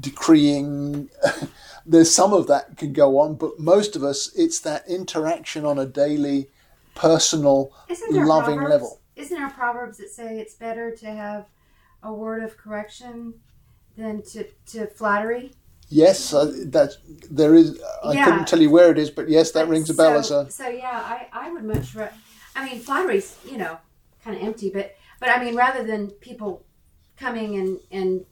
[0.01, 1.09] decreeing.
[1.87, 5.79] There's some of that can go on, but most of us, it's that interaction on
[5.79, 6.49] a daily,
[6.97, 7.73] personal,
[8.11, 9.01] loving proverbs, level.
[9.15, 11.47] Isn't there proverbs that say it's better to have
[12.03, 13.35] a word of correction
[13.97, 15.53] than to, to flattery?
[15.91, 16.97] Yes, uh, that
[17.31, 17.81] there is.
[18.03, 18.25] I Yeah.
[18.25, 20.51] couldn't tell you where it is, but yes, that rings a bell so, as a.
[20.51, 21.95] So yeah, I, I would much.
[22.55, 23.79] I mean, flattery's you know
[24.23, 26.65] kind of empty, but but I mean, rather than people
[27.17, 28.25] coming and and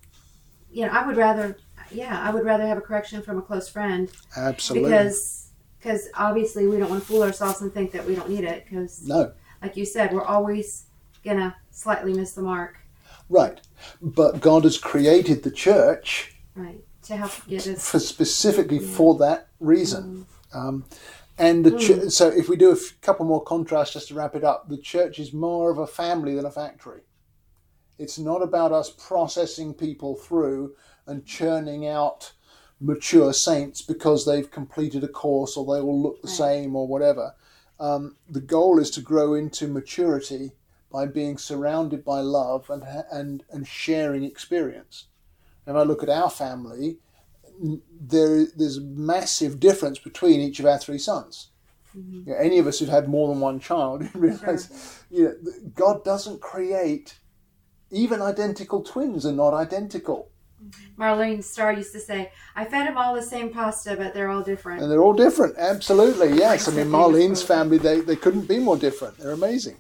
[0.71, 1.57] you know, I would rather
[1.91, 4.91] yeah, I would rather have a correction from a close friend Absolutely.
[4.91, 8.45] because because obviously we don't want to fool ourselves and think that we don't need
[8.45, 9.33] it because no.
[9.61, 10.87] like you said, we're always
[11.25, 12.79] gonna slightly miss the mark,
[13.29, 13.61] Right.
[14.01, 16.85] But God has created the church right?
[17.05, 17.91] To help get us.
[17.91, 20.27] for specifically for that reason.
[20.53, 20.85] Um,
[21.39, 24.35] and the ch- so if we do a f- couple more contrasts just to wrap
[24.35, 27.03] it up, the church is more of a family than a factory.
[27.99, 30.75] It's not about us processing people through
[31.07, 32.33] and churning out
[32.81, 36.37] mature saints because they've completed a course or they all look the Right.
[36.37, 37.35] same or whatever.
[37.79, 40.53] Um, the goal is to grow into maturity
[40.91, 45.07] by being surrounded by love and and and sharing experience.
[45.67, 46.99] If I look at our family,
[48.01, 51.49] there there's a massive difference between each of our three sons.
[51.97, 52.29] Mm-hmm.
[52.29, 55.35] You know, any of us who've had more than one child realize, you know,
[55.75, 57.19] God doesn't create.
[57.91, 60.31] Even identical twins are not identical,
[60.65, 61.03] mm-hmm.
[61.03, 64.43] Marlene Starr used to say, "I fed them all the same pasta, but they're all
[64.43, 65.57] different." and they're all different.
[65.59, 66.69] Absolutely, yes.
[66.69, 69.19] I mean, Marlene's family they, they couldn't be more different.
[69.19, 69.77] They're amazing,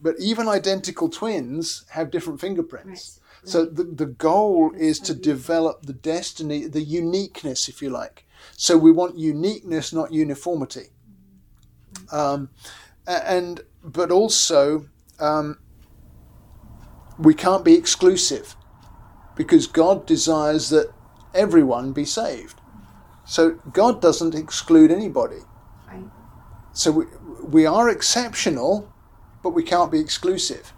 [0.00, 2.86] but even identical twins have different fingerprints.
[2.86, 3.27] Right.
[3.48, 8.26] So the, the goal is to develop the destiny, the uniqueness, if you like.
[8.56, 10.88] So we want uniqueness, not uniformity.
[12.12, 12.50] Um,
[13.06, 14.86] and but also
[15.18, 15.58] um,
[17.18, 18.54] we can't be exclusive
[19.34, 20.92] because God desires that
[21.34, 22.60] everyone be saved.
[23.24, 25.42] So God doesn't exclude anybody.
[25.86, 26.04] Right.
[26.72, 27.04] So we,
[27.42, 28.92] we are exceptional,
[29.42, 30.72] but we can't be exclusive.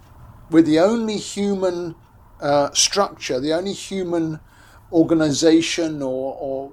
[0.51, 1.95] We're the only human
[2.41, 4.41] uh, structure, the only human
[4.93, 6.73] organization or, or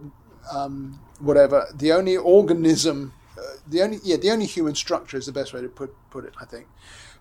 [0.52, 5.32] um, whatever, the only organism, uh, the only yeah, the only human structure is the
[5.32, 6.34] best way to put put it.
[6.40, 6.68] I think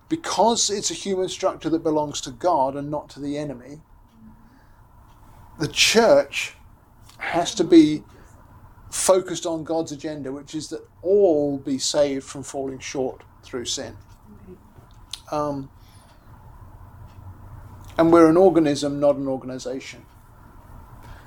[0.09, 3.81] because it's a human structure that belongs to God and not to the enemy.
[5.59, 6.53] The church
[7.17, 8.03] has to be
[8.91, 13.97] focused on God's agenda, which is that all be saved from falling short through sin.
[15.31, 15.69] Um,
[17.97, 20.05] and we're an organism, not an organization.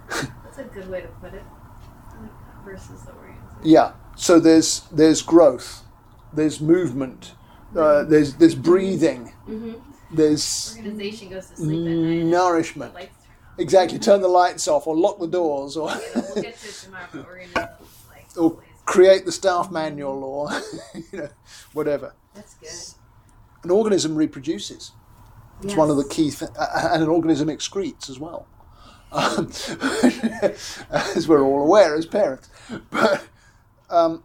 [0.08, 1.42] That's a good way to put it.
[1.44, 3.60] I like that versus the organization.
[3.62, 3.92] Yeah.
[4.16, 5.82] So there's there's growth,
[6.32, 7.34] there's movement,
[7.76, 9.72] uh, there's there's breathing, Mm-hmm.
[10.12, 12.24] there's Organization goes to sleep at night.
[12.26, 12.94] nourishment.
[13.58, 13.98] Exactly.
[13.98, 16.02] Turn the lights off, or lock the doors, or turn on.
[16.14, 20.50] Yeah, we'll get to tomorrow, but organisms like Or create the staff manual, or
[21.12, 21.28] you know,
[21.72, 22.14] whatever.
[22.34, 22.70] That's good.
[23.64, 24.92] An organism reproduces.
[25.62, 28.46] It's one of the key, th- and an organism excretes as well,
[29.12, 29.50] um,
[30.90, 32.48] as we're all aware as parents.
[32.90, 33.26] But
[33.90, 34.22] um,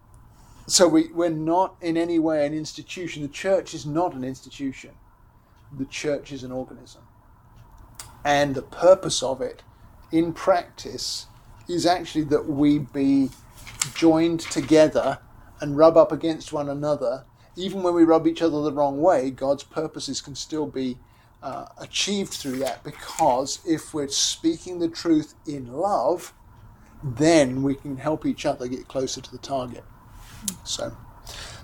[0.68, 3.22] so we we're not in any way an institution.
[3.22, 4.92] The church is not an institution.
[5.78, 7.04] The church is an organism,
[8.24, 9.64] and the purpose of it,
[10.12, 11.28] in practice,
[11.68, 13.30] is actually that we be
[13.96, 15.20] joined together
[15.60, 17.26] and rub up against one another.
[17.58, 20.98] Even when we rub each other the wrong way, God's purposes can still be
[21.46, 26.34] uh, achieved through that because if we're speaking the truth in love,
[27.04, 29.84] then we can help each other get closer to the target.
[30.64, 30.98] So,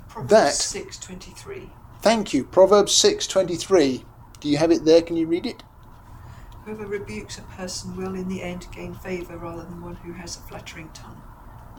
[0.07, 1.71] Proverbs That- six twenty three.
[2.01, 2.43] thank you.
[2.43, 4.05] Proverbs 6:23.
[4.39, 5.01] Do you have it there?
[5.01, 5.63] Can you read it?
[6.65, 10.37] Whoever rebukes a person will in the end gain favour rather than one who has
[10.37, 11.21] a flattering tongue.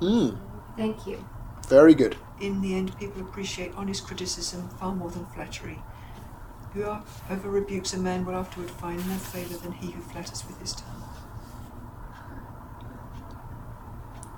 [0.00, 0.38] Mm,
[0.76, 1.24] Thank you.
[1.68, 2.16] very good.
[2.40, 5.78] In the end, people appreciate honest criticism far more than flattery.
[6.74, 10.72] Whoever rebukes a man will afterward find more favour than he who flatters with his
[10.72, 11.02] tongue.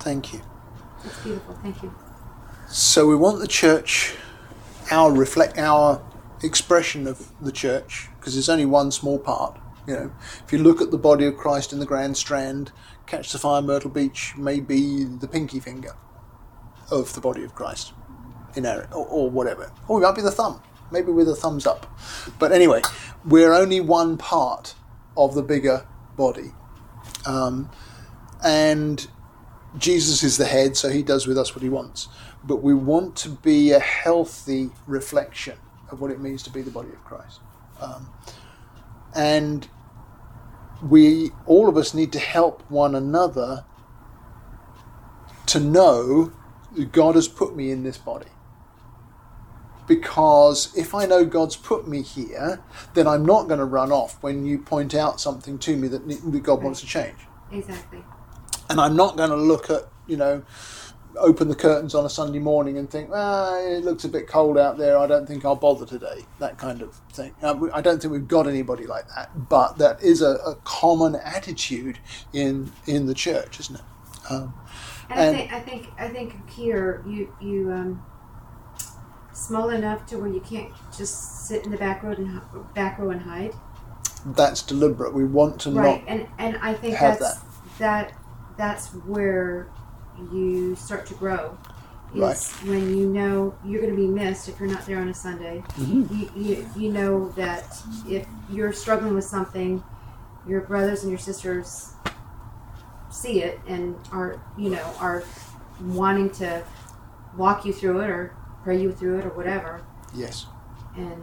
[0.01, 0.41] Thank you.
[1.03, 1.55] That's beautiful.
[1.63, 1.95] Thank you.
[2.69, 4.17] So we want the church,
[4.91, 6.03] our reflect our
[6.43, 9.59] expression of the church, because there's only one small part.
[9.87, 10.13] You know,
[10.45, 12.73] if you look at the body of Christ in the Grand Strand,
[13.07, 15.95] Catch the Fire, Myrtle Beach may be the pinky finger
[16.91, 17.93] of the body of Christ,
[18.57, 20.63] in our, or, or whatever, or it might be the thumb,
[20.95, 21.87] maybe with a thumbs up.
[22.39, 22.81] But anyway,
[23.27, 24.75] we're only one part
[25.17, 25.87] of the bigger
[26.17, 26.53] body,
[27.27, 27.69] um,
[28.43, 29.07] and
[29.77, 32.09] Jesus is the head, so he does with us what he wants.
[32.43, 35.59] But we want to be a healthy reflection
[35.91, 37.41] of what it means to be the body of Christ.
[37.81, 38.09] Um,
[39.15, 39.69] and
[40.83, 43.65] we, all of us, need to help one another
[45.47, 46.33] to know
[46.75, 48.27] that God has put me in this body.
[49.87, 52.63] Because if I know God's put me here,
[52.95, 56.43] then I'm not going to run off when you point out something to me that,
[56.43, 57.19] God wants to change.
[57.53, 58.03] Exactly.
[58.71, 60.43] and I'm not going to look at you know
[61.17, 64.59] open the curtains on a Sunday morning and think ah it looks a bit cold
[64.59, 64.99] out there.
[64.99, 66.25] I don't think I'll bother today.
[66.41, 67.33] That kind of thing.
[67.43, 71.15] Uh, I don't think we've got anybody like that but that is a, a common
[71.15, 71.99] attitude
[72.33, 73.83] in in the church isn't it?
[74.31, 74.55] Um,
[75.11, 78.03] And, And- I think I think I think here you you um,
[79.35, 82.41] small enough to where you can't just sit in the back row and
[82.75, 83.53] back row and hide.
[84.27, 86.01] that's deliberate we want to right.
[86.01, 87.41] not And and I think that's
[87.79, 88.15] that
[88.57, 89.69] that's where
[90.33, 91.59] you start to grow.
[92.15, 92.69] Is Right.
[92.69, 95.65] when you know you're going to be missed if you're not there on a Sunday.
[95.77, 96.09] Mhm.
[96.17, 97.77] You, you you know that
[98.09, 99.83] if you're struggling with something,
[100.47, 101.91] your brothers and your sisters
[103.11, 105.25] see it and are you know are
[105.83, 106.63] wanting to
[107.37, 108.33] walk you through it or
[108.65, 109.83] pray you through it or whatever.
[110.15, 110.47] yes
[110.97, 111.23] And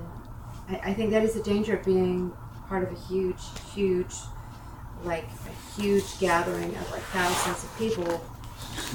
[0.69, 2.31] I, I think that is the danger of being
[2.69, 3.41] part of a huge,
[3.73, 4.13] huge,
[5.03, 8.25] like a huge gathering of like thousands of people.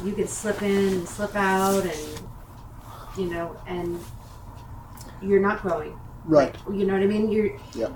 [0.03, 2.21] You can slip in and slip out, and
[3.19, 4.01] you know, and
[5.21, 5.99] you're not growing.
[6.25, 7.31] right Like, you know what I mean?
[7.31, 7.51] You're.
[7.75, 7.93] Yeah.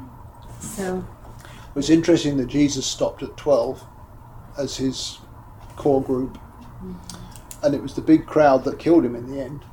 [0.61, 1.03] So
[1.38, 3.82] it was interesting that Jesus stopped at 12
[4.59, 5.18] as his
[5.76, 7.64] core group mm-hmm.
[7.64, 9.64] and it was the big crowd that killed him in the end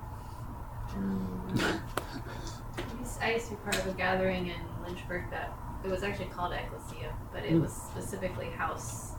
[3.22, 6.54] I used- to be part of a gathering in Lynchburg that it was actually called
[6.54, 7.62] Ecclesia, but it Mm.
[7.62, 9.14] was specifically house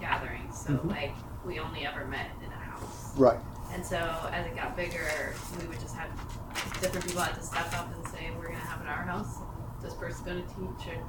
[0.00, 0.58] gatherings.
[0.58, 0.90] So Mhm.
[0.90, 1.14] like
[1.44, 3.12] we only ever met in a house.
[3.16, 3.38] right
[3.72, 3.96] And so
[4.32, 6.08] as it got bigger, we would just have
[6.80, 9.38] different people had to step up and say, "We're gonna have it at our house.
[9.38, 11.02] And this person's gonna teach." And,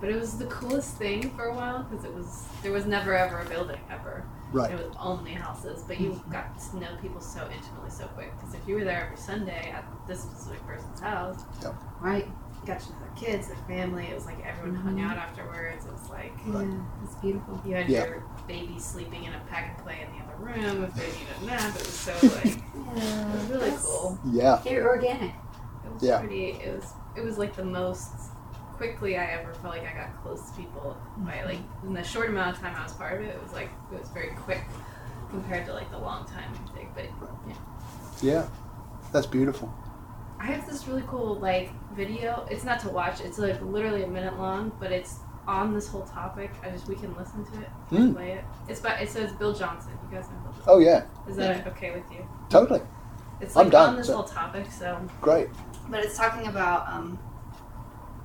[0.00, 3.14] but it was the coolest thing for a while because it was there was never
[3.14, 4.24] ever a building ever.
[4.52, 8.32] Right It was only houses, but you got to know people so intimately so quick.
[8.38, 11.42] Because if you were there every Sunday at this specific person's house,
[12.00, 12.26] right,
[12.66, 14.06] got to know their kids, their family.
[14.06, 15.10] It was like everyone hung mm-hmm.
[15.10, 15.84] out afterwards.
[15.84, 16.74] It was like Yeah,
[17.04, 17.60] it's beautiful.
[17.66, 18.04] you had Yeah.
[18.04, 21.42] your baby sleeping in a pack and play in the other room if they needed
[21.42, 21.74] a nap.
[21.74, 22.62] It was so like it
[22.96, 24.18] Yeah, was really cool.
[24.30, 24.60] Yeah.
[24.64, 25.34] They're organic.
[25.84, 26.18] It was Yeah.
[26.20, 26.50] pretty.
[26.52, 28.10] It was it was like the most
[28.82, 32.28] quickly I ever felt like I got close to people by like in the short
[32.30, 33.28] amount of time I was part of it.
[33.36, 34.60] It was like it was very quick
[35.30, 36.88] compared to like the long time thing.
[36.94, 37.04] But
[37.46, 37.54] Yeah.
[38.20, 38.46] Yeah,
[39.12, 39.72] That's beautiful.
[40.40, 42.44] I have this really cool like video.
[42.50, 43.20] It's not to watch.
[43.20, 46.50] It's like literally a minute long, but it's on this whole topic.
[46.64, 48.14] I just we can listen to it, Mm.
[48.14, 48.44] play it.
[48.68, 49.92] It's by it says Bill Johnson.
[50.10, 50.64] You guys know Bill Johnson.
[50.66, 51.04] Oh yeah.
[51.28, 52.26] Is that okay with you?
[52.50, 52.80] Totally.
[53.40, 55.48] It's like I'm like done, on this so- whole topic, so Great.
[55.88, 57.16] but it's talking about um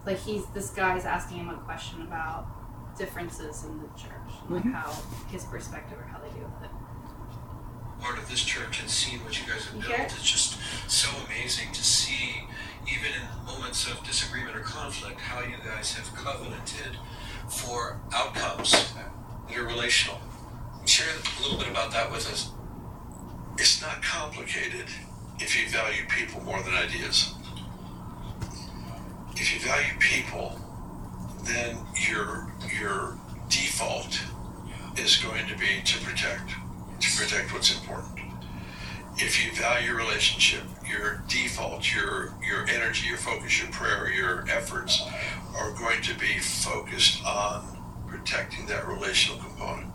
[0.07, 2.47] like he's this guy's asking him a question about
[2.97, 4.73] differences in the church and like Mhm.
[4.73, 4.91] how
[5.29, 6.71] his perspective or how they deal with it.
[7.99, 10.13] part of this church and seeing what you guys have You built hear it?
[10.13, 12.47] is just so amazing to see,
[12.85, 16.95] even in moments of disagreement or conflict, how you guys have covenanted
[17.49, 19.11] for outcomes that
[19.57, 20.19] are relational.
[20.85, 22.51] Share a little bit about that with us.
[23.57, 24.85] It's not complicated
[25.39, 27.33] if you value people more than ideas.
[29.39, 30.59] If you value people,
[31.43, 31.77] then
[32.09, 33.17] your your
[33.49, 34.19] default
[34.97, 36.49] is going to be to protect,
[36.99, 38.19] to protect what's important.
[39.17, 45.01] If you value relationship, your default, your your energy, your focus, your prayer, your efforts
[45.55, 47.77] are going to be focused on
[48.07, 49.91] protecting that relational component.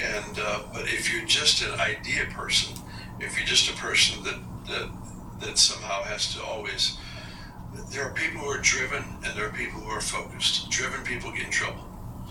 [0.00, 2.76] And uh, but if you're just an idea person,
[3.20, 4.38] if you're just a person that
[4.68, 4.90] that
[5.40, 6.98] that somehow has to always,
[7.90, 10.70] there are people who are driven and there are people who are focused.
[10.70, 11.84] Driven people get in trouble,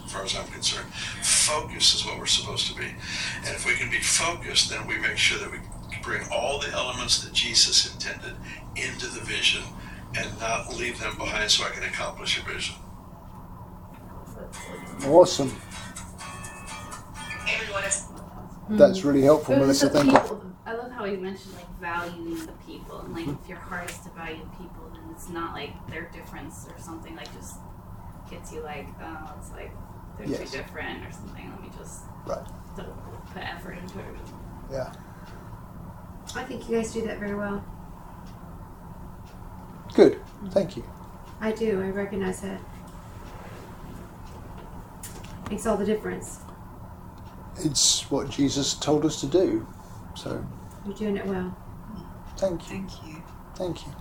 [0.04, 0.88] as far as I'm concerned.
[1.22, 4.98] Focus is what we're supposed to be, and if we can be focused, then we
[5.00, 5.60] make sure that we
[6.04, 8.34] bring all the elements that Jesus intended
[8.76, 9.64] into the vision
[10.18, 12.76] and not leave them behind so I can accomplish a vision.
[15.06, 15.52] Awesome.
[18.70, 19.88] That's really helpful, But Melissa.
[19.88, 20.56] it's the Thank you.
[20.66, 23.98] I love how you mentioned like valuing the people and like if your heart is
[24.00, 24.85] to value people, then
[25.16, 27.56] it's not like their difference or something like just
[28.30, 29.72] gets you like oh it's like
[30.18, 30.52] they're Yes.
[30.52, 31.50] too different or something.
[31.52, 32.46] Let me just Right.
[32.76, 34.06] put effort into it.
[34.72, 34.94] Yeah.
[36.36, 37.64] I think you guys do that very well.
[39.94, 40.20] Good.
[40.52, 40.84] Thank you.
[41.42, 41.82] I do.
[41.82, 42.60] I recognize that.
[45.50, 46.40] Makes all the difference.
[47.58, 49.68] It's what Jesus told us to do.
[50.16, 50.44] So
[50.86, 51.56] You're doing it well.
[52.38, 52.68] thank you.
[52.68, 53.24] Thank you.
[53.56, 53.94] Thank you.